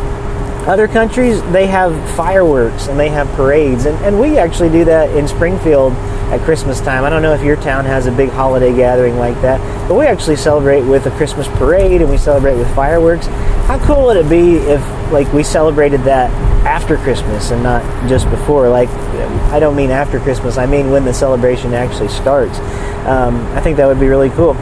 other 0.67 0.87
countries, 0.87 1.41
they 1.51 1.67
have 1.67 1.93
fireworks 2.15 2.87
and 2.87 2.99
they 2.99 3.09
have 3.09 3.27
parades, 3.35 3.85
and, 3.85 3.97
and 4.05 4.19
we 4.19 4.37
actually 4.37 4.69
do 4.69 4.85
that 4.85 5.15
in 5.15 5.27
Springfield 5.27 5.93
at 6.31 6.39
Christmas 6.41 6.79
time. 6.79 7.03
I 7.03 7.09
don't 7.09 7.21
know 7.21 7.33
if 7.33 7.43
your 7.43 7.57
town 7.57 7.83
has 7.85 8.07
a 8.07 8.11
big 8.11 8.29
holiday 8.29 8.73
gathering 8.73 9.17
like 9.17 9.39
that, 9.41 9.59
but 9.87 9.95
we 9.95 10.05
actually 10.05 10.37
celebrate 10.37 10.81
with 10.81 11.05
a 11.05 11.11
Christmas 11.11 11.47
parade 11.49 12.01
and 12.01 12.09
we 12.09 12.17
celebrate 12.17 12.55
with 12.55 12.73
fireworks. 12.73 13.27
How 13.67 13.77
cool 13.85 14.05
would 14.05 14.17
it 14.17 14.29
be 14.29 14.55
if 14.55 14.81
like 15.11 15.31
we 15.33 15.43
celebrated 15.43 16.01
that 16.05 16.31
after 16.65 16.95
Christmas 16.97 17.51
and 17.51 17.61
not 17.61 17.83
just 18.07 18.29
before? 18.29 18.69
Like, 18.69 18.89
I 19.51 19.59
don't 19.59 19.75
mean 19.75 19.91
after 19.91 20.19
Christmas. 20.21 20.57
I 20.57 20.65
mean 20.65 20.89
when 20.89 21.03
the 21.03 21.13
celebration 21.13 21.73
actually 21.73 22.09
starts. 22.09 22.57
Um, 23.05 23.35
I 23.53 23.61
think 23.61 23.75
that 23.77 23.87
would 23.87 23.99
be 23.99 24.07
really 24.07 24.29
cool. 24.29 24.55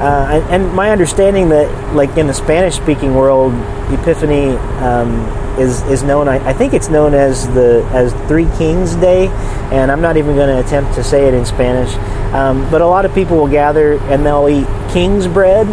Uh, 0.00 0.28
and, 0.30 0.62
and, 0.62 0.74
my 0.74 0.90
understanding 0.90 1.48
that, 1.48 1.94
like 1.94 2.16
in 2.16 2.28
the 2.28 2.34
Spanish-speaking 2.34 3.16
world, 3.16 3.52
Epiphany 3.92 4.50
um, 4.78 5.26
is 5.58 5.82
is 5.82 6.04
known. 6.04 6.28
I, 6.28 6.36
I, 6.48 6.52
think 6.52 6.72
it's 6.72 6.88
known 6.88 7.14
as 7.14 7.48
the 7.48 7.84
as 7.92 8.12
Three 8.28 8.48
Kings 8.58 8.94
Day, 8.94 9.26
and 9.72 9.90
I'm 9.90 10.00
not 10.00 10.16
even 10.16 10.36
going 10.36 10.48
to 10.48 10.64
attempt 10.64 10.94
to 10.94 11.02
say 11.02 11.26
it 11.26 11.34
in 11.34 11.44
Spanish. 11.44 11.92
Um, 12.32 12.70
but 12.70 12.80
a 12.80 12.86
lot 12.86 13.06
of 13.06 13.14
people 13.14 13.38
will 13.38 13.48
gather 13.48 13.94
and 14.04 14.24
they'll 14.24 14.48
eat 14.48 14.68
king's 14.92 15.26
bread, 15.26 15.66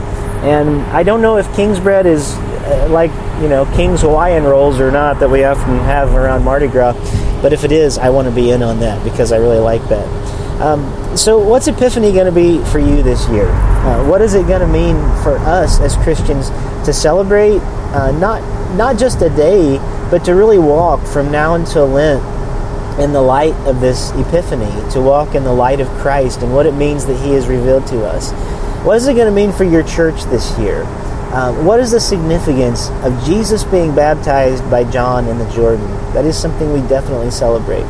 and 0.43 0.81
I 0.87 1.03
don't 1.03 1.21
know 1.21 1.37
if 1.37 1.55
king's 1.55 1.79
bread 1.79 2.07
is 2.07 2.33
uh, 2.33 2.87
like 2.89 3.11
you 3.43 3.47
know 3.47 3.65
King's 3.75 4.01
Hawaiian 4.01 4.43
rolls 4.43 4.79
or 4.79 4.89
not 4.89 5.19
that 5.19 5.29
we 5.29 5.43
often 5.43 5.77
have 5.79 6.15
around 6.15 6.43
Mardi 6.43 6.67
Gras. 6.67 6.93
But 7.43 7.53
if 7.53 7.63
it 7.63 7.71
is, 7.71 7.99
I 7.99 8.09
want 8.09 8.27
to 8.27 8.33
be 8.33 8.49
in 8.49 8.63
on 8.63 8.79
that 8.79 9.03
because 9.03 9.31
I 9.31 9.37
really 9.37 9.59
like 9.59 9.87
that. 9.89 10.07
Um, 10.59 11.15
so, 11.15 11.37
what's 11.37 11.67
Epiphany 11.67 12.11
going 12.11 12.25
to 12.25 12.31
be 12.31 12.63
for 12.71 12.79
you 12.79 13.03
this 13.03 13.27
year? 13.29 13.74
Uh, 13.85 14.03
what 14.07 14.19
is 14.19 14.33
it 14.33 14.47
going 14.47 14.61
to 14.61 14.67
mean 14.67 14.95
for 15.21 15.37
us 15.37 15.79
as 15.79 15.95
Christians 15.97 16.49
to 16.85 16.91
celebrate 16.91 17.59
uh, 17.93 18.11
not 18.19 18.41
not 18.75 18.97
just 18.97 19.21
a 19.21 19.29
day, 19.29 19.77
but 20.09 20.25
to 20.25 20.33
really 20.33 20.57
walk 20.57 21.05
from 21.05 21.31
now 21.31 21.53
until 21.53 21.87
Lent 21.87 22.23
in 22.99 23.13
the 23.13 23.21
light 23.21 23.53
of 23.67 23.81
this 23.81 24.11
Epiphany, 24.11 24.71
to 24.91 25.01
walk 25.01 25.35
in 25.35 25.43
the 25.43 25.53
light 25.53 25.79
of 25.79 25.87
Christ 25.99 26.41
and 26.41 26.53
what 26.53 26.65
it 26.65 26.73
means 26.73 27.05
that 27.05 27.15
He 27.23 27.33
has 27.33 27.47
revealed 27.47 27.85
to 27.87 28.05
us? 28.05 28.31
What 28.83 28.97
is 28.97 29.07
it 29.07 29.13
going 29.13 29.27
to 29.27 29.31
mean 29.31 29.51
for 29.51 29.63
your 29.63 29.83
church 29.83 30.23
this 30.25 30.57
year? 30.57 30.83
Um, 31.33 31.65
what 31.65 31.79
is 31.79 31.91
the 31.91 31.99
significance 31.99 32.89
of 33.03 33.23
Jesus 33.25 33.63
being 33.65 33.93
baptized 33.93 34.69
by 34.71 34.83
John 34.89 35.27
in 35.27 35.37
the 35.37 35.49
Jordan? 35.51 35.85
That 36.13 36.25
is 36.25 36.37
something 36.37 36.71
we 36.71 36.79
definitely 36.87 37.31
celebrate. 37.31 37.83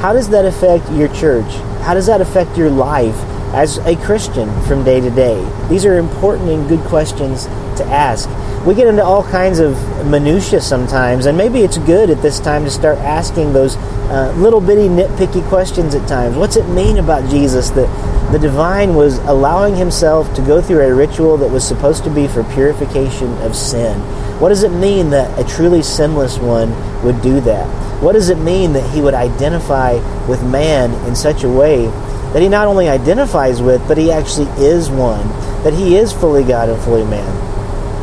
How 0.00 0.12
does 0.12 0.28
that 0.30 0.44
affect 0.44 0.90
your 0.92 1.08
church? 1.14 1.50
How 1.82 1.94
does 1.94 2.06
that 2.06 2.20
affect 2.20 2.58
your 2.58 2.70
life 2.70 3.16
as 3.52 3.78
a 3.78 3.96
Christian 3.96 4.48
from 4.62 4.84
day 4.84 5.00
to 5.00 5.10
day? 5.10 5.42
These 5.68 5.84
are 5.84 5.98
important 5.98 6.50
and 6.50 6.68
good 6.68 6.80
questions 6.88 7.44
to 7.76 7.84
ask. 7.86 8.28
We 8.66 8.74
get 8.74 8.86
into 8.86 9.02
all 9.02 9.22
kinds 9.24 9.58
of 9.58 9.74
minutiae 10.06 10.60
sometimes, 10.60 11.26
and 11.26 11.36
maybe 11.36 11.60
it's 11.60 11.78
good 11.78 12.10
at 12.10 12.20
this 12.20 12.38
time 12.38 12.64
to 12.64 12.70
start 12.70 12.98
asking 12.98 13.52
those 13.52 13.76
uh, 14.10 14.34
little 14.36 14.60
bitty 14.60 14.88
nitpicky 14.88 15.46
questions 15.48 15.94
at 15.94 16.06
times. 16.08 16.36
What's 16.36 16.56
it 16.56 16.68
mean 16.68 16.98
about 16.98 17.28
Jesus 17.30 17.70
that 17.70 17.88
the 18.32 18.38
divine 18.38 18.94
was 18.94 19.18
allowing 19.18 19.76
himself 19.76 20.32
to 20.34 20.42
go 20.42 20.60
through 20.60 20.80
a 20.80 20.94
ritual 20.94 21.36
that 21.38 21.50
was 21.50 21.66
supposed 21.66 22.04
to 22.04 22.10
be 22.10 22.28
for 22.28 22.44
purification 22.44 23.32
of 23.38 23.56
sin? 23.56 23.98
What 24.40 24.50
does 24.50 24.62
it 24.62 24.72
mean 24.72 25.10
that 25.10 25.38
a 25.38 25.48
truly 25.48 25.82
sinless 25.82 26.38
one 26.38 26.70
would 27.04 27.20
do 27.22 27.40
that? 27.40 27.66
What 28.02 28.12
does 28.12 28.30
it 28.30 28.38
mean 28.38 28.72
that 28.74 28.88
he 28.90 29.00
would 29.00 29.14
identify 29.14 29.94
with 30.26 30.42
man 30.42 30.92
in 31.06 31.14
such 31.14 31.44
a 31.44 31.48
way 31.48 31.86
that 32.32 32.42
he 32.42 32.48
not 32.48 32.66
only 32.66 32.88
identifies 32.88 33.60
with, 33.60 33.86
but 33.88 33.98
he 33.98 34.10
actually 34.10 34.48
is 34.62 34.90
one? 34.90 35.26
That 35.64 35.72
he 35.72 35.96
is 35.96 36.12
fully 36.12 36.44
God 36.44 36.68
and 36.68 36.80
fully 36.82 37.04
man? 37.04 37.48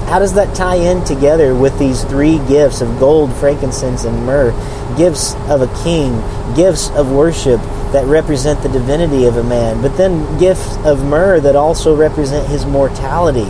How 0.07 0.19
does 0.19 0.33
that 0.33 0.55
tie 0.55 0.75
in 0.75 1.03
together 1.03 1.53
with 1.53 1.77
these 1.79 2.03
three 2.05 2.37
gifts 2.47 2.81
of 2.81 2.99
gold, 2.99 3.33
frankincense, 3.35 4.05
and 4.05 4.25
myrrh? 4.25 4.51
Gifts 4.97 5.35
of 5.49 5.61
a 5.61 5.83
king, 5.83 6.13
gifts 6.55 6.89
of 6.91 7.11
worship 7.11 7.59
that 7.91 8.05
represent 8.05 8.61
the 8.63 8.69
divinity 8.69 9.25
of 9.25 9.37
a 9.37 9.43
man, 9.43 9.81
but 9.81 9.97
then 9.97 10.37
gifts 10.39 10.77
of 10.85 11.03
myrrh 11.03 11.39
that 11.41 11.55
also 11.55 11.95
represent 11.95 12.47
his 12.47 12.65
mortality, 12.65 13.47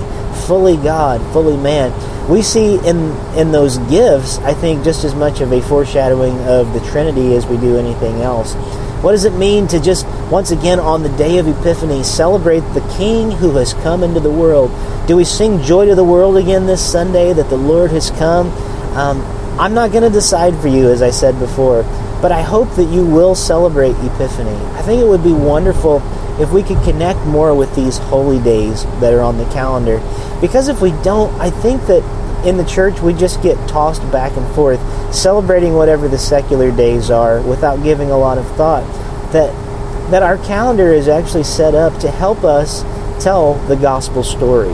fully 0.48 0.78
God, 0.78 1.22
fully 1.34 1.58
man 1.58 1.92
we 2.28 2.42
see 2.42 2.76
in 2.86 3.16
in 3.38 3.52
those 3.52 3.78
gifts, 3.90 4.38
I 4.40 4.54
think, 4.54 4.84
just 4.84 5.06
as 5.06 5.16
much 5.16 5.40
of 5.40 5.52
a 5.54 5.62
foreshadowing 5.62 6.38
of 6.42 6.74
the 6.74 6.82
Trinity 6.92 7.36
as 7.36 7.46
we 7.46 7.58
do 7.58 7.78
anything 7.78 8.22
else. 8.22 8.54
What 9.02 9.14
does 9.14 9.26
it 9.26 9.34
mean 9.34 9.68
to 9.70 9.80
just 9.80 10.06
once 10.30 10.52
again 10.52 10.80
on 10.80 11.04
the 11.04 11.18
day 11.18 11.38
of 11.38 11.48
Epiphany 11.48 12.04
celebrate 12.04 12.60
the 12.74 12.96
King 12.98 13.32
who 13.32 13.56
has 13.56 13.74
come 13.76 14.04
into 14.04 14.20
the 14.20 14.32
world? 14.32 14.70
Do 15.08 15.16
we 15.16 15.24
sing 15.24 15.62
"Joy 15.62 15.86
to 15.86 15.96
the 15.96 16.04
World" 16.04 16.36
again 16.36 16.66
this 16.66 16.86
Sunday 16.86 17.32
that 17.34 17.50
the 17.50 17.58
Lord 17.58 17.92
has 17.92 18.12
come? 18.12 18.50
Um, 18.98 19.22
I'm 19.60 19.74
not 19.74 19.92
going 19.92 20.04
to 20.04 20.10
decide 20.10 20.56
for 20.58 20.68
you, 20.68 20.90
as 20.90 21.02
I 21.02 21.12
said 21.12 21.40
before, 21.40 21.84
but 22.22 22.32
I 22.32 22.42
hope 22.42 22.70
that 22.76 22.92
you 22.92 23.06
will 23.06 23.36
celebrate 23.36 23.96
Epiphany. 24.04 24.56
I 24.76 24.82
think 24.82 25.02
it 25.02 25.08
would 25.08 25.24
be 25.24 25.34
wonderful 25.34 26.02
if 26.40 26.52
we 26.52 26.62
could 26.62 26.82
connect 26.84 27.20
more 27.26 27.56
with 27.56 27.74
these 27.74 27.98
holy 27.98 28.40
days 28.40 28.84
that 29.00 29.14
are 29.14 29.22
on 29.22 29.38
the 29.38 29.46
calendar. 29.46 30.00
Because 30.42 30.68
if 30.68 30.82
we 30.82 30.92
don't, 31.04 31.34
I 31.40 31.50
think 31.50 31.82
that 31.88 32.04
in 32.46 32.58
the 32.58 32.66
church 32.66 33.00
we 33.00 33.14
just 33.14 33.42
get 33.42 33.58
tossed 33.68 34.02
back 34.12 34.38
and 34.38 34.48
forth, 34.54 34.80
celebrating 35.14 35.74
whatever 35.74 36.08
the 36.08 36.20
secular 36.20 36.70
days 36.70 37.10
are 37.10 37.42
without 37.42 37.82
giving 37.82 38.12
a 38.12 38.18
lot 38.18 38.38
of 38.38 38.46
thought. 38.56 38.84
That 39.32 39.67
that 40.10 40.24
our 40.24 40.38
calendar 40.38 40.94
is 40.94 41.08
actually 41.08 41.44
set 41.44 41.76
up 41.76 42.00
to 42.00 42.10
help 42.10 42.44
us 42.44 42.84
tell 43.24 43.56
the 43.68 43.76
gospel 43.76 44.24
story. 44.24 44.74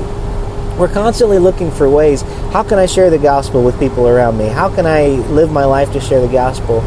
We're 0.78 0.92
constantly 0.92 1.40
looking 1.40 1.72
for 1.72 1.90
ways 1.90 2.22
how 2.52 2.64
can 2.64 2.78
I 2.78 2.86
share 2.86 3.10
the 3.10 3.18
gospel 3.18 3.64
with 3.64 3.80
people 3.80 4.08
around 4.08 4.38
me? 4.38 4.48
How 4.48 4.74
can 4.74 4.86
I 4.86 5.08
live 5.30 5.52
my 5.52 5.66
life 5.66 5.92
to 5.94 6.00
share 6.00 6.22
the 6.22 6.32
gospel? 6.32 6.82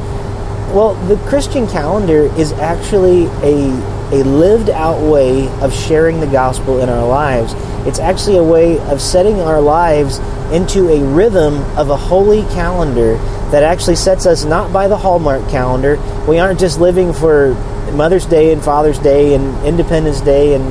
Well, 0.75 0.95
the 1.07 1.17
Christian 1.29 1.67
calendar 1.69 2.25
is 2.37 2.53
actually 2.53 3.27
a 3.43 3.97
a 4.13 4.23
lived 4.23 4.71
out 4.71 5.03
way 5.03 5.49
of 5.61 5.75
sharing 5.75 6.21
the 6.21 6.27
gospel 6.29 6.81
in 6.81 6.89
our 6.89 7.07
lives. 7.07 7.55
It's 7.89 7.99
actually 7.99 8.37
a 8.37 8.45
way 8.45 8.79
of 8.79 9.01
setting 9.01 9.41
our 9.41 9.61
lives 9.61 10.19
into 10.53 10.89
a 10.89 11.03
rhythm 11.03 11.57
of 11.77 11.91
a 11.91 11.97
holy 11.97 12.43
calendar 12.55 13.17
that 13.51 13.65
actually 13.65 13.97
sets 13.97 14.25
us 14.25 14.45
not 14.45 14.73
by 14.73 14.87
the 14.87 14.97
Hallmark 14.97 15.49
calendar. 15.49 15.97
We 16.29 16.39
aren't 16.39 16.61
just 16.61 16.79
living 16.79 17.13
for 17.13 17.55
Mother's 17.95 18.27
Day 18.27 18.53
and 18.53 18.63
Father's 18.63 18.99
Day 18.99 19.35
and 19.35 19.67
Independence 19.67 20.21
Day, 20.21 20.55
and 20.55 20.65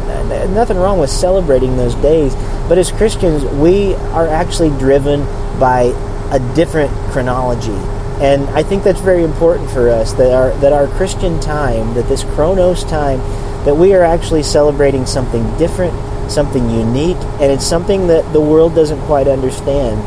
nothing 0.54 0.78
wrong 0.78 0.99
with 0.99 1.10
celebrating 1.10 1.78
those 1.78 1.95
days. 1.95 2.36
But 2.67 2.78
as 2.78 2.91
Christians, 2.91 3.43
we 3.43 3.95
are 4.13 4.28
actually 4.28 4.69
driven 4.78 5.25
by 5.60 5.93
a 6.32 6.39
different 6.56 6.91
chronology. 7.12 7.78
And 8.21 8.47
I 8.49 8.63
think 8.63 8.84
that's 8.84 9.01
very 9.01 9.23
important 9.23 9.69
for 9.71 9.89
us 9.89 10.13
that 10.13 10.32
our 10.34 10.51
that 10.60 10.71
our 10.71 10.88
Christian 10.88 11.39
time, 11.41 11.93
that 11.95 12.08
this 12.08 12.23
Chronos 12.23 12.84
time, 12.86 13.19
that 13.65 13.75
we 13.75 13.93
are 13.93 14.04
actually 14.04 14.43
celebrating 14.43 15.06
something 15.06 15.43
different, 15.58 15.93
something 16.32 16.69
unique, 16.69 17.17
and 17.41 17.51
it's 17.51 17.65
something 17.65 18.08
that 18.08 18.32
the 18.32 18.39
world 18.39 18.73
doesn't 18.73 19.01
quite 19.01 19.28
understand. 19.28 19.99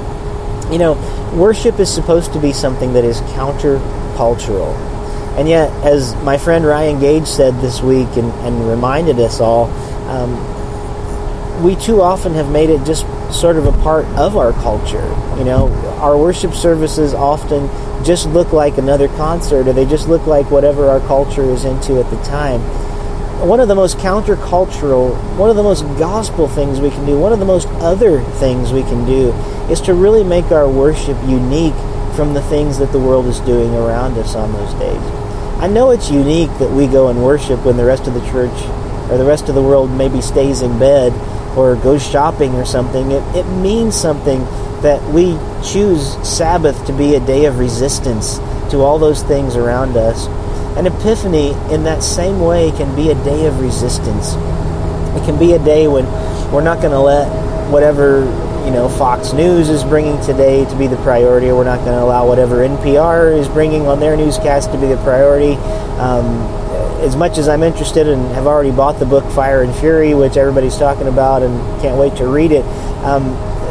You 0.72 0.78
know, 0.78 0.94
worship 1.36 1.78
is 1.80 1.92
supposed 1.92 2.32
to 2.32 2.40
be 2.40 2.52
something 2.52 2.92
that 2.94 3.04
is 3.04 3.20
countercultural. 3.36 4.74
And 5.38 5.48
yet, 5.48 5.70
as 5.84 6.16
my 6.16 6.36
friend 6.36 6.66
Ryan 6.66 6.98
Gage 6.98 7.28
said 7.28 7.54
this 7.60 7.80
week 7.80 8.08
and, 8.16 8.32
and 8.42 8.68
reminded 8.68 9.20
us 9.20 9.38
all, 9.38 9.66
um, 10.10 11.62
we 11.62 11.76
too 11.76 12.02
often 12.02 12.34
have 12.34 12.50
made 12.50 12.70
it 12.70 12.84
just 12.84 13.06
sort 13.32 13.54
of 13.56 13.66
a 13.66 13.72
part 13.82 14.04
of 14.18 14.36
our 14.36 14.52
culture. 14.54 15.06
You 15.38 15.44
know, 15.44 15.72
our 16.00 16.18
worship 16.18 16.54
services 16.54 17.14
often 17.14 17.68
just 18.04 18.26
look 18.26 18.52
like 18.52 18.78
another 18.78 19.06
concert 19.06 19.68
or 19.68 19.72
they 19.72 19.86
just 19.86 20.08
look 20.08 20.26
like 20.26 20.50
whatever 20.50 20.88
our 20.88 20.98
culture 21.06 21.44
is 21.44 21.64
into 21.64 22.00
at 22.00 22.10
the 22.10 22.20
time. 22.24 22.60
One 23.46 23.60
of 23.60 23.68
the 23.68 23.76
most 23.76 23.98
countercultural, 23.98 25.14
one 25.36 25.50
of 25.50 25.54
the 25.54 25.62
most 25.62 25.82
gospel 26.00 26.48
things 26.48 26.80
we 26.80 26.90
can 26.90 27.06
do, 27.06 27.16
one 27.16 27.32
of 27.32 27.38
the 27.38 27.44
most 27.44 27.68
other 27.78 28.22
things 28.40 28.72
we 28.72 28.82
can 28.82 29.06
do 29.06 29.30
is 29.70 29.80
to 29.82 29.94
really 29.94 30.24
make 30.24 30.46
our 30.46 30.68
worship 30.68 31.16
unique 31.28 31.76
from 32.16 32.34
the 32.34 32.42
things 32.42 32.78
that 32.78 32.90
the 32.90 32.98
world 32.98 33.26
is 33.26 33.38
doing 33.40 33.72
around 33.76 34.18
us 34.18 34.34
on 34.34 34.52
those 34.52 34.74
days. 34.74 35.27
I 35.58 35.66
know 35.66 35.90
it's 35.90 36.08
unique 36.08 36.50
that 36.60 36.70
we 36.70 36.86
go 36.86 37.08
and 37.08 37.24
worship 37.24 37.64
when 37.64 37.76
the 37.76 37.84
rest 37.84 38.06
of 38.06 38.14
the 38.14 38.20
church 38.30 38.54
or 39.10 39.18
the 39.18 39.24
rest 39.24 39.48
of 39.48 39.56
the 39.56 39.62
world 39.62 39.90
maybe 39.90 40.20
stays 40.20 40.62
in 40.62 40.78
bed 40.78 41.12
or 41.56 41.74
goes 41.74 42.06
shopping 42.06 42.54
or 42.54 42.64
something. 42.64 43.10
It, 43.10 43.22
it 43.34 43.44
means 43.44 43.96
something 43.96 44.44
that 44.82 45.02
we 45.12 45.36
choose 45.64 46.14
Sabbath 46.26 46.86
to 46.86 46.92
be 46.92 47.16
a 47.16 47.20
day 47.20 47.46
of 47.46 47.58
resistance 47.58 48.38
to 48.70 48.82
all 48.82 49.00
those 49.00 49.24
things 49.24 49.56
around 49.56 49.96
us. 49.96 50.28
And 50.78 50.86
Epiphany, 50.86 51.50
in 51.74 51.82
that 51.84 52.04
same 52.04 52.38
way, 52.38 52.70
can 52.70 52.94
be 52.94 53.10
a 53.10 53.24
day 53.24 53.46
of 53.46 53.58
resistance. 53.60 54.34
It 55.16 55.24
can 55.24 55.40
be 55.40 55.54
a 55.54 55.58
day 55.58 55.88
when 55.88 56.04
we're 56.52 56.62
not 56.62 56.78
going 56.78 56.92
to 56.92 57.00
let 57.00 57.26
whatever 57.72 58.26
you 58.68 58.74
know 58.74 58.86
Fox 58.86 59.32
News 59.32 59.70
is 59.70 59.82
bringing 59.82 60.20
today 60.20 60.66
to 60.66 60.76
be 60.76 60.86
the 60.86 60.98
priority. 60.98 61.46
We're 61.46 61.64
not 61.64 61.78
going 61.86 61.96
to 61.98 62.02
allow 62.02 62.28
whatever 62.28 62.56
NPR 62.56 63.34
is 63.34 63.48
bringing 63.48 63.86
on 63.86 63.98
their 63.98 64.14
newscast 64.14 64.70
to 64.72 64.78
be 64.78 64.88
the 64.88 64.98
priority. 64.98 65.54
Um, 65.96 66.26
as 67.00 67.16
much 67.16 67.38
as 67.38 67.48
I'm 67.48 67.62
interested 67.62 68.06
and 68.06 68.20
have 68.34 68.46
already 68.46 68.70
bought 68.70 68.98
the 68.98 69.06
book 69.06 69.24
Fire 69.32 69.62
and 69.62 69.74
Fury, 69.76 70.12
which 70.12 70.36
everybody's 70.36 70.76
talking 70.76 71.08
about 71.08 71.42
and 71.42 71.80
can't 71.80 71.96
wait 71.96 72.14
to 72.18 72.26
read 72.26 72.52
it, 72.52 72.62
um, 73.06 73.30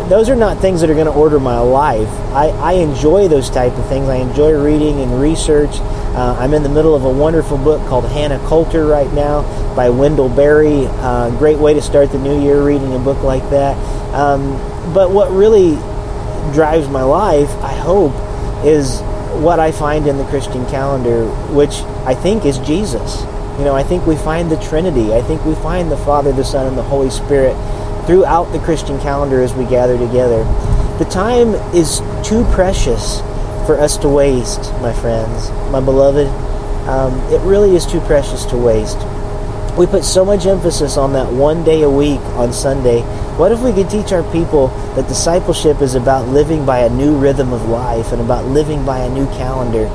those 0.09 0.29
are 0.29 0.35
not 0.35 0.57
things 0.61 0.81
that 0.81 0.89
are 0.89 0.95
going 0.95 1.05
to 1.05 1.13
order 1.13 1.39
my 1.39 1.59
life. 1.59 2.09
I, 2.33 2.47
I, 2.47 2.73
enjoy 2.73 3.27
those 3.27 3.51
type 3.51 3.73
of 3.73 3.87
things. 3.89 4.09
I 4.09 4.15
enjoy 4.15 4.59
reading 4.59 5.01
and 5.01 5.21
research. 5.21 5.75
Uh, 5.75 6.35
I'm 6.39 6.55
in 6.55 6.63
the 6.63 6.69
middle 6.69 6.95
of 6.95 7.03
a 7.03 7.09
wonderful 7.09 7.59
book 7.59 7.87
called 7.87 8.05
Hannah 8.05 8.39
Coulter 8.47 8.87
right 8.87 9.11
now 9.13 9.43
by 9.75 9.89
Wendell 9.89 10.29
Berry. 10.29 10.87
Uh, 10.87 11.29
great 11.37 11.59
way 11.59 11.75
to 11.75 11.83
start 11.83 12.11
the 12.11 12.17
new 12.17 12.41
year 12.41 12.63
reading 12.63 12.95
a 12.95 12.99
book 12.99 13.21
like 13.21 13.47
that. 13.51 13.75
Um, 14.15 14.57
but 14.93 15.11
what 15.11 15.31
really 15.31 15.75
drives 16.53 16.87
my 16.87 17.03
life, 17.03 17.49
I 17.63 17.73
hope, 17.73 18.13
is 18.65 19.01
what 19.41 19.59
I 19.59 19.71
find 19.71 20.07
in 20.07 20.17
the 20.17 20.25
Christian 20.25 20.65
calendar, 20.67 21.27
which 21.53 21.81
I 22.05 22.15
think 22.15 22.45
is 22.45 22.57
Jesus. 22.59 23.21
You 23.57 23.63
know, 23.63 23.75
I 23.75 23.83
think 23.83 24.05
we 24.05 24.15
find 24.15 24.51
the 24.51 24.57
Trinity. 24.57 25.13
I 25.13 25.21
think 25.21 25.43
we 25.45 25.55
find 25.55 25.91
the 25.91 25.97
Father, 25.97 26.31
the 26.31 26.43
Son, 26.43 26.67
and 26.67 26.77
the 26.77 26.83
Holy 26.83 27.09
Spirit 27.09 27.55
throughout 28.05 28.45
the 28.51 28.59
Christian 28.59 28.99
calendar 29.01 29.41
as 29.41 29.53
we 29.53 29.65
gather 29.65 29.97
together. 29.97 30.43
The 30.97 31.07
time 31.11 31.49
is 31.75 31.99
too 32.23 32.45
precious 32.51 33.19
for 33.67 33.77
us 33.79 33.97
to 33.97 34.09
waste, 34.09 34.71
my 34.81 34.93
friends, 34.93 35.51
my 35.71 35.81
beloved. 35.81 36.27
Um, 36.87 37.19
it 37.33 37.41
really 37.41 37.75
is 37.75 37.85
too 37.85 37.99
precious 38.01 38.45
to 38.45 38.57
waste. 38.57 38.97
We 39.77 39.85
put 39.85 40.03
so 40.03 40.25
much 40.25 40.47
emphasis 40.47 40.97
on 40.97 41.13
that 41.13 41.31
one 41.31 41.63
day 41.63 41.83
a 41.83 41.89
week 41.89 42.19
on 42.33 42.51
Sunday. 42.51 43.01
What 43.37 43.51
if 43.51 43.61
we 43.61 43.71
could 43.71 43.91
teach 43.91 44.11
our 44.11 44.23
people 44.31 44.69
that 44.95 45.07
discipleship 45.07 45.83
is 45.83 45.93
about 45.93 46.27
living 46.29 46.65
by 46.65 46.79
a 46.79 46.89
new 46.89 47.15
rhythm 47.15 47.53
of 47.53 47.69
life 47.69 48.11
and 48.11 48.19
about 48.19 48.45
living 48.45 48.83
by 48.83 49.01
a 49.01 49.09
new 49.09 49.27
calendar? 49.27 49.87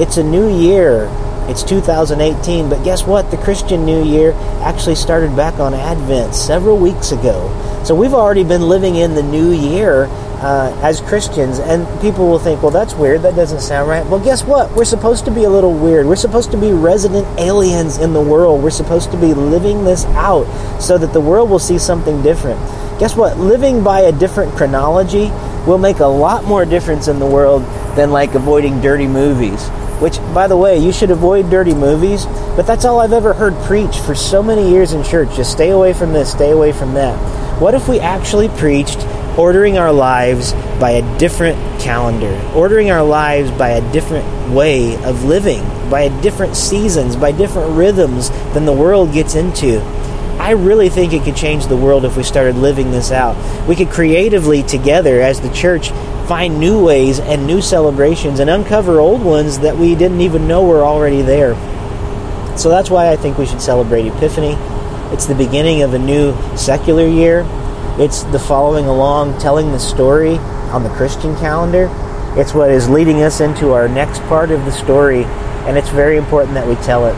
It's 0.00 0.16
a 0.16 0.24
new 0.24 0.48
year. 0.48 1.10
It's 1.46 1.62
2018, 1.62 2.70
but 2.70 2.82
guess 2.84 3.04
what? 3.04 3.30
The 3.30 3.36
Christian 3.36 3.84
New 3.84 4.02
Year 4.02 4.32
actually 4.62 4.94
started 4.94 5.36
back 5.36 5.60
on 5.60 5.74
Advent 5.74 6.34
several 6.34 6.78
weeks 6.78 7.12
ago. 7.12 7.52
So 7.84 7.94
we've 7.94 8.14
already 8.14 8.44
been 8.44 8.62
living 8.62 8.96
in 8.96 9.14
the 9.14 9.22
new 9.22 9.52
year 9.52 10.06
uh, 10.40 10.78
as 10.82 11.00
Christians, 11.00 11.58
and 11.58 11.86
people 12.00 12.28
will 12.28 12.38
think, 12.38 12.62
well, 12.62 12.70
that's 12.70 12.94
weird. 12.94 13.22
That 13.22 13.34
doesn't 13.34 13.60
sound 13.60 13.88
right. 13.88 14.06
Well, 14.06 14.20
guess 14.20 14.44
what? 14.44 14.70
We're 14.72 14.84
supposed 14.84 15.24
to 15.24 15.30
be 15.30 15.44
a 15.44 15.50
little 15.50 15.72
weird. 15.72 16.06
We're 16.06 16.16
supposed 16.16 16.50
to 16.52 16.56
be 16.56 16.72
resident 16.72 17.26
aliens 17.38 17.98
in 17.98 18.12
the 18.12 18.20
world. 18.20 18.62
We're 18.62 18.70
supposed 18.70 19.10
to 19.10 19.16
be 19.16 19.34
living 19.34 19.84
this 19.84 20.04
out 20.06 20.46
so 20.80 20.96
that 20.98 21.12
the 21.12 21.20
world 21.20 21.50
will 21.50 21.58
see 21.58 21.78
something 21.78 22.22
different. 22.22 22.60
Guess 23.00 23.16
what? 23.16 23.38
Living 23.38 23.82
by 23.82 24.00
a 24.00 24.12
different 24.12 24.54
chronology 24.54 25.30
will 25.66 25.78
make 25.78 25.98
a 25.98 26.06
lot 26.06 26.44
more 26.44 26.64
difference 26.64 27.08
in 27.08 27.18
the 27.18 27.26
world 27.26 27.62
than 27.96 28.10
like 28.10 28.34
avoiding 28.34 28.80
dirty 28.80 29.06
movies. 29.06 29.68
Which, 30.00 30.18
by 30.32 30.46
the 30.46 30.56
way, 30.56 30.78
you 30.78 30.92
should 30.92 31.10
avoid 31.10 31.50
dirty 31.50 31.74
movies, 31.74 32.26
but 32.54 32.62
that's 32.62 32.84
all 32.84 33.00
I've 33.00 33.12
ever 33.12 33.34
heard 33.34 33.54
preached 33.64 34.00
for 34.00 34.14
so 34.14 34.42
many 34.42 34.70
years 34.70 34.92
in 34.92 35.02
church. 35.02 35.34
Just 35.34 35.50
stay 35.50 35.70
away 35.70 35.92
from 35.92 36.12
this, 36.12 36.30
stay 36.30 36.52
away 36.52 36.70
from 36.70 36.94
that. 36.94 37.16
What 37.60 37.74
if 37.74 37.88
we 37.88 37.98
actually 37.98 38.48
preached 38.50 39.00
ordering 39.38 39.78
our 39.78 39.92
lives 39.92 40.52
by 40.80 40.90
a 40.90 41.18
different 41.18 41.56
calendar, 41.80 42.36
ordering 42.54 42.90
our 42.90 43.04
lives 43.04 43.50
by 43.52 43.70
a 43.70 43.92
different 43.92 44.52
way 44.52 45.02
of 45.04 45.24
living, 45.24 45.62
by 45.88 46.08
different 46.20 46.56
seasons, 46.56 47.14
by 47.14 47.30
different 47.30 47.70
rhythms 47.76 48.30
than 48.52 48.66
the 48.66 48.72
world 48.72 49.12
gets 49.12 49.36
into? 49.36 49.80
I 50.40 50.50
really 50.50 50.88
think 50.88 51.12
it 51.12 51.22
could 51.22 51.36
change 51.36 51.66
the 51.66 51.76
world 51.76 52.04
if 52.04 52.16
we 52.16 52.24
started 52.24 52.56
living 52.56 52.90
this 52.90 53.12
out. 53.12 53.36
We 53.66 53.76
could 53.76 53.90
creatively, 53.90 54.62
together 54.64 55.20
as 55.20 55.40
the 55.40 55.52
church, 55.52 55.90
find 56.26 56.58
new 56.58 56.84
ways 56.84 57.20
and 57.20 57.46
new 57.46 57.62
celebrations 57.62 58.40
and 58.40 58.50
uncover 58.50 58.98
old 58.98 59.22
ones 59.22 59.60
that 59.60 59.76
we 59.76 59.94
didn't 59.94 60.20
even 60.20 60.46
know 60.46 60.66
were 60.66 60.82
already 60.82 61.22
there. 61.22 61.54
So 62.56 62.68
that's 62.68 62.90
why 62.90 63.10
I 63.10 63.16
think 63.16 63.38
we 63.38 63.46
should 63.46 63.62
celebrate 63.62 64.06
Epiphany. 64.06 64.56
It's 65.12 65.26
the 65.26 65.34
beginning 65.34 65.82
of 65.82 65.94
a 65.94 65.98
new 65.98 66.36
secular 66.56 67.06
year. 67.06 67.44
It's 67.98 68.22
the 68.24 68.38
following 68.38 68.86
along, 68.86 69.38
telling 69.38 69.72
the 69.72 69.78
story 69.78 70.38
on 70.70 70.82
the 70.82 70.90
Christian 70.90 71.36
calendar. 71.36 71.88
It's 72.38 72.54
what 72.54 72.70
is 72.70 72.88
leading 72.88 73.22
us 73.22 73.40
into 73.40 73.72
our 73.72 73.88
next 73.88 74.20
part 74.22 74.50
of 74.50 74.64
the 74.64 74.72
story, 74.72 75.24
and 75.66 75.76
it's 75.76 75.88
very 75.88 76.16
important 76.16 76.54
that 76.54 76.66
we 76.66 76.74
tell 76.76 77.06
it. 77.06 77.14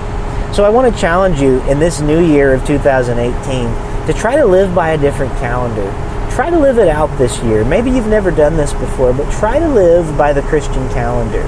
So 0.54 0.64
I 0.64 0.68
want 0.68 0.92
to 0.92 1.00
challenge 1.00 1.40
you 1.40 1.60
in 1.68 1.78
this 1.78 2.00
new 2.00 2.24
year 2.24 2.54
of 2.54 2.66
2018 2.66 4.06
to 4.06 4.12
try 4.12 4.36
to 4.36 4.44
live 4.44 4.74
by 4.74 4.90
a 4.90 4.98
different 4.98 5.32
calendar 5.38 5.88
try 6.30 6.48
to 6.48 6.58
live 6.58 6.78
it 6.78 6.88
out 6.88 7.06
this 7.18 7.38
year. 7.42 7.64
Maybe 7.64 7.90
you've 7.90 8.06
never 8.06 8.30
done 8.30 8.56
this 8.56 8.72
before, 8.72 9.12
but 9.12 9.30
try 9.32 9.58
to 9.58 9.68
live 9.68 10.16
by 10.16 10.32
the 10.32 10.42
Christian 10.42 10.88
calendar. 10.90 11.42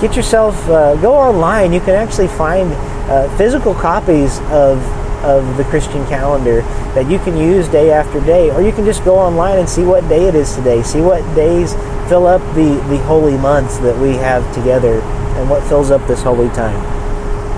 Get 0.00 0.14
yourself, 0.14 0.54
uh, 0.68 0.96
go 0.96 1.14
online. 1.14 1.72
You 1.72 1.80
can 1.80 1.94
actually 1.94 2.28
find 2.28 2.70
uh, 3.08 3.34
physical 3.38 3.72
copies 3.74 4.38
of, 4.50 4.78
of 5.24 5.56
the 5.56 5.64
Christian 5.64 6.06
calendar 6.06 6.62
that 6.94 7.10
you 7.10 7.18
can 7.20 7.36
use 7.36 7.68
day 7.68 7.92
after 7.92 8.20
day. 8.20 8.50
Or 8.50 8.62
you 8.62 8.72
can 8.72 8.84
just 8.84 9.04
go 9.04 9.16
online 9.16 9.58
and 9.58 9.68
see 9.68 9.84
what 9.84 10.08
day 10.08 10.26
it 10.28 10.34
is 10.34 10.54
today. 10.54 10.82
See 10.82 11.00
what 11.00 11.22
days 11.34 11.74
fill 12.08 12.26
up 12.26 12.40
the, 12.54 12.74
the 12.88 12.98
holy 13.04 13.36
months 13.36 13.78
that 13.78 13.96
we 13.98 14.16
have 14.16 14.42
together 14.54 15.00
and 15.36 15.50
what 15.50 15.62
fills 15.68 15.90
up 15.90 16.06
this 16.06 16.22
holy 16.22 16.48
time. 16.50 16.80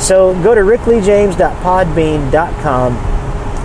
So 0.00 0.34
go 0.42 0.54
to 0.54 0.62
rickleejames.podbean.com. 0.62 2.96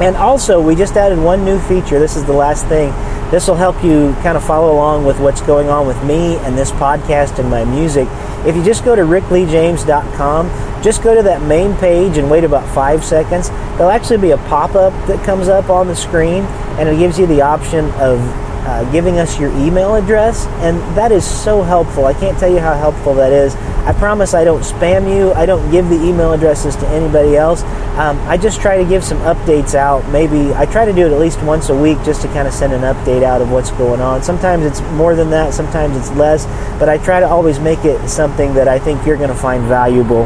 And 0.01 0.17
also, 0.17 0.59
we 0.59 0.75
just 0.75 0.97
added 0.97 1.17
one 1.17 1.45
new 1.45 1.57
feature. 1.61 1.99
This 1.99 2.17
is 2.17 2.25
the 2.25 2.33
last 2.33 2.67
thing 2.67 2.91
this 3.31 3.47
will 3.47 3.55
help 3.55 3.83
you 3.83 4.13
kind 4.21 4.37
of 4.37 4.43
follow 4.43 4.73
along 4.73 5.05
with 5.05 5.19
what's 5.19 5.41
going 5.41 5.67
on 5.69 5.87
with 5.87 6.01
me 6.03 6.37
and 6.37 6.57
this 6.57 6.71
podcast 6.71 7.39
and 7.39 7.49
my 7.49 7.65
music. 7.65 8.07
If 8.45 8.55
you 8.55 8.63
just 8.63 8.85
go 8.85 8.95
to 8.95 9.01
rickleejames.com, 9.01 10.83
just 10.83 11.01
go 11.01 11.15
to 11.15 11.23
that 11.23 11.41
main 11.41 11.75
page 11.77 12.17
and 12.17 12.29
wait 12.29 12.43
about 12.43 12.67
five 12.73 13.03
seconds. 13.03 13.49
There'll 13.49 13.89
actually 13.89 14.19
be 14.19 14.31
a 14.31 14.37
pop 14.37 14.75
up 14.75 14.93
that 15.07 15.25
comes 15.25 15.47
up 15.47 15.69
on 15.69 15.87
the 15.87 15.95
screen, 15.95 16.43
and 16.77 16.87
it 16.87 16.97
gives 16.97 17.17
you 17.17 17.25
the 17.25 17.41
option 17.41 17.85
of 17.93 18.19
uh, 18.65 18.83
giving 18.91 19.19
us 19.19 19.39
your 19.39 19.51
email 19.57 19.95
address, 19.95 20.45
and 20.61 20.77
that 20.95 21.11
is 21.11 21.25
so 21.25 21.61
helpful. 21.61 22.05
I 22.05 22.13
can't 22.13 22.37
tell 22.37 22.51
you 22.51 22.59
how 22.59 22.75
helpful 22.75 23.15
that 23.15 23.31
is. 23.31 23.55
I 23.85 23.93
promise 23.93 24.33
I 24.33 24.43
don't 24.43 24.61
spam 24.61 25.15
you. 25.15 25.31
I 25.33 25.45
don't 25.45 25.69
give 25.69 25.89
the 25.89 25.95
email 25.95 26.33
addresses 26.33 26.75
to 26.77 26.87
anybody 26.87 27.37
else. 27.37 27.61
Um, 27.97 28.17
I 28.27 28.35
just 28.35 28.59
try 28.59 28.77
to 28.77 28.89
give 28.89 29.03
some 29.03 29.19
updates 29.19 29.75
out. 29.75 30.07
Maybe 30.09 30.53
I 30.55 30.65
try 30.65 30.85
to 30.85 30.91
do 30.91 31.05
it 31.05 31.11
at 31.11 31.19
least 31.19 31.39
once 31.43 31.69
a 31.69 31.75
week 31.75 31.99
just 32.03 32.23
to 32.23 32.27
kind 32.29 32.47
of 32.47 32.53
send 32.53 32.73
an 32.73 32.81
update 32.81 33.21
out 33.21 33.43
of 33.43 33.51
what's 33.51 33.69
going 33.71 34.01
on. 34.01 34.23
Sometimes 34.23 34.65
it's 34.65 34.81
more 34.93 35.13
than 35.15 35.29
that, 35.29 35.53
sometimes 35.53 35.95
it's 35.95 36.09
less, 36.17 36.45
but 36.79 36.89
I 36.89 36.97
try 36.97 37.19
to 37.19 37.27
always 37.27 37.59
make 37.59 37.85
it 37.85 38.09
something 38.09 38.55
that 38.55 38.67
I 38.67 38.79
think 38.79 39.05
you're 39.05 39.17
going 39.17 39.29
to 39.29 39.35
find 39.35 39.63
valuable. 39.65 40.23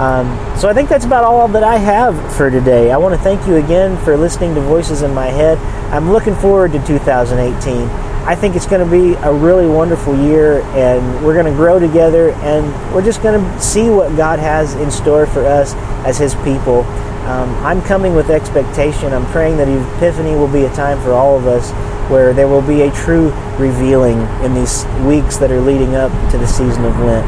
Um, 0.00 0.28
so 0.56 0.68
I 0.68 0.72
think 0.72 0.88
that's 0.88 1.04
about 1.04 1.24
all 1.24 1.48
that 1.48 1.64
I 1.64 1.78
have 1.78 2.14
for 2.36 2.48
today. 2.48 2.92
I 2.92 2.96
want 2.96 3.14
to 3.16 3.20
thank 3.20 3.46
you 3.46 3.56
again 3.56 4.02
for 4.04 4.16
listening 4.16 4.54
to 4.54 4.60
Voices 4.60 5.02
in 5.02 5.12
My 5.12 5.26
Head. 5.26 5.58
I'm 5.92 6.12
looking 6.12 6.36
forward 6.36 6.72
to 6.72 6.86
2018. 6.86 8.09
I 8.26 8.34
think 8.34 8.54
it's 8.54 8.66
going 8.66 8.84
to 8.84 8.90
be 8.90 9.14
a 9.14 9.32
really 9.32 9.66
wonderful 9.66 10.14
year, 10.14 10.60
and 10.76 11.24
we're 11.24 11.34
going 11.34 11.46
to 11.50 11.56
grow 11.58 11.78
together, 11.78 12.30
and 12.32 12.94
we're 12.94 13.04
just 13.04 13.22
going 13.22 13.42
to 13.42 13.60
see 13.60 13.88
what 13.88 14.14
God 14.16 14.38
has 14.38 14.74
in 14.74 14.90
store 14.90 15.26
for 15.26 15.44
us 15.46 15.74
as 16.06 16.18
His 16.18 16.34
people. 16.36 16.84
Um, 17.26 17.50
I'm 17.64 17.80
coming 17.82 18.14
with 18.14 18.28
expectation. 18.28 19.12
I'm 19.12 19.26
praying 19.26 19.56
that 19.56 19.68
Epiphany 19.68 20.34
will 20.34 20.52
be 20.52 20.64
a 20.64 20.72
time 20.74 21.00
for 21.02 21.12
all 21.12 21.36
of 21.36 21.46
us 21.46 21.70
where 22.10 22.34
there 22.34 22.48
will 22.48 22.62
be 22.62 22.82
a 22.82 22.92
true 22.92 23.30
revealing 23.56 24.18
in 24.44 24.54
these 24.54 24.84
weeks 25.06 25.36
that 25.38 25.50
are 25.50 25.60
leading 25.60 25.94
up 25.94 26.10
to 26.30 26.38
the 26.38 26.46
season 26.46 26.84
of 26.84 26.98
Lent. 26.98 27.24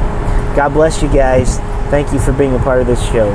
God 0.56 0.70
bless 0.70 1.02
you 1.02 1.08
guys. 1.08 1.58
Thank 1.90 2.12
you 2.12 2.18
for 2.18 2.32
being 2.32 2.54
a 2.54 2.58
part 2.58 2.80
of 2.80 2.86
this 2.86 3.02
show. 3.10 3.34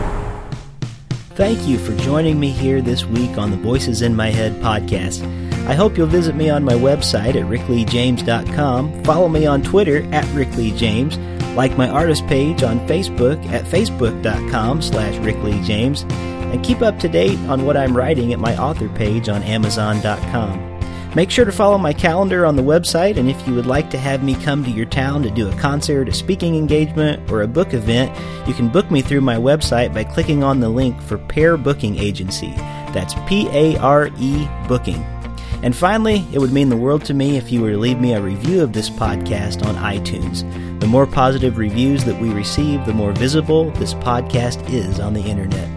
Thank 1.35 1.67
you 1.67 1.77
for 1.77 1.95
joining 1.97 2.39
me 2.39 2.49
here 2.49 2.81
this 2.81 3.05
week 3.05 3.37
on 3.37 3.51
the 3.51 3.57
Voices 3.57 4.01
in 4.01 4.15
My 4.15 4.29
Head 4.29 4.53
podcast. 4.61 5.23
I 5.67 5.75
hope 5.75 5.97
you'll 5.97 6.07
visit 6.07 6.33
me 6.33 6.49
on 6.49 6.63
my 6.63 6.75
website 6.75 7.35
at 7.35 7.45
rickleejames.com, 7.45 9.03
follow 9.03 9.27
me 9.27 9.45
on 9.45 9.61
Twitter 9.61 9.97
at 10.13 10.23
rickleejames, 10.27 11.55
like 11.57 11.77
my 11.77 11.89
artist 11.89 12.25
page 12.27 12.63
on 12.63 12.79
Facebook 12.87 13.45
at 13.47 13.65
facebook.com 13.65 14.81
slash 14.81 15.15
rickleejames, 15.15 16.09
and 16.53 16.63
keep 16.63 16.81
up 16.81 16.97
to 16.99 17.09
date 17.09 17.37
on 17.49 17.65
what 17.65 17.75
I'm 17.75 17.97
writing 17.97 18.31
at 18.31 18.39
my 18.39 18.55
author 18.55 18.87
page 18.87 19.27
on 19.27 19.43
amazon.com. 19.43 20.77
Make 21.15 21.31
sure 21.31 21.43
to 21.43 21.51
follow 21.51 21.77
my 21.77 21.91
calendar 21.91 22.45
on 22.45 22.55
the 22.55 22.63
website, 22.63 23.17
and 23.17 23.29
if 23.29 23.45
you 23.45 23.53
would 23.53 23.65
like 23.65 23.89
to 23.89 23.97
have 23.97 24.23
me 24.23 24.35
come 24.35 24.63
to 24.63 24.71
your 24.71 24.85
town 24.85 25.21
to 25.23 25.29
do 25.29 25.49
a 25.49 25.55
concert, 25.57 26.07
a 26.07 26.13
speaking 26.13 26.55
engagement, 26.55 27.29
or 27.29 27.41
a 27.41 27.47
book 27.47 27.73
event, 27.73 28.15
you 28.47 28.53
can 28.53 28.69
book 28.69 28.89
me 28.89 29.01
through 29.01 29.21
my 29.21 29.35
website 29.35 29.93
by 29.93 30.05
clicking 30.05 30.43
on 30.43 30.61
the 30.61 30.69
link 30.69 31.01
for 31.01 31.17
Pare 31.17 31.57
Booking 31.57 31.97
Agency. 31.97 32.53
That's 32.93 33.15
P 33.27 33.49
A 33.51 33.77
R 33.79 34.09
E 34.17 34.47
Booking. 34.69 35.16
And 35.63 35.75
finally, 35.75 36.25
it 36.31 36.39
would 36.39 36.53
mean 36.53 36.69
the 36.69 36.77
world 36.77 37.03
to 37.05 37.13
me 37.13 37.37
if 37.37 37.51
you 37.51 37.61
were 37.61 37.71
to 37.71 37.77
leave 37.77 37.99
me 37.99 38.13
a 38.13 38.21
review 38.21 38.61
of 38.61 38.73
this 38.73 38.89
podcast 38.89 39.65
on 39.65 39.75
iTunes. 39.75 40.43
The 40.79 40.87
more 40.87 41.07
positive 41.07 41.57
reviews 41.57 42.03
that 42.05 42.21
we 42.21 42.29
receive, 42.29 42.85
the 42.85 42.93
more 42.93 43.11
visible 43.11 43.71
this 43.71 43.93
podcast 43.95 44.71
is 44.71 44.99
on 44.99 45.13
the 45.13 45.23
internet. 45.23 45.67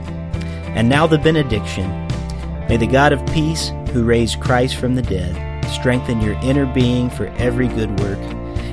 And 0.77 0.89
now 0.89 1.07
the 1.07 1.19
benediction. 1.19 1.89
May 2.69 2.77
the 2.77 2.87
God 2.87 3.13
of 3.13 3.27
peace, 3.33 3.73
who 3.93 4.05
raised 4.05 4.41
Christ 4.41 4.77
from 4.77 4.95
the 4.95 5.03
dead, 5.03 5.65
strengthen 5.73 6.21
your 6.21 6.35
inner 6.43 6.67
being 6.67 7.11
for 7.11 7.27
every 7.39 7.69
good 7.69 7.99
work. 8.01 8.19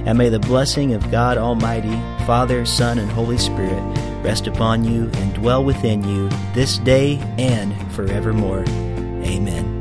And 0.05 0.17
may 0.17 0.29
the 0.29 0.39
blessing 0.39 0.93
of 0.93 1.09
God 1.09 1.37
Almighty, 1.37 1.95
Father, 2.25 2.65
Son, 2.65 2.99
and 2.99 3.09
Holy 3.11 3.37
Spirit 3.37 3.81
rest 4.23 4.47
upon 4.47 4.83
you 4.83 5.09
and 5.13 5.33
dwell 5.33 5.63
within 5.63 6.03
you 6.03 6.29
this 6.53 6.77
day 6.79 7.17
and 7.37 7.73
forevermore. 7.93 8.65
Amen. 9.23 9.76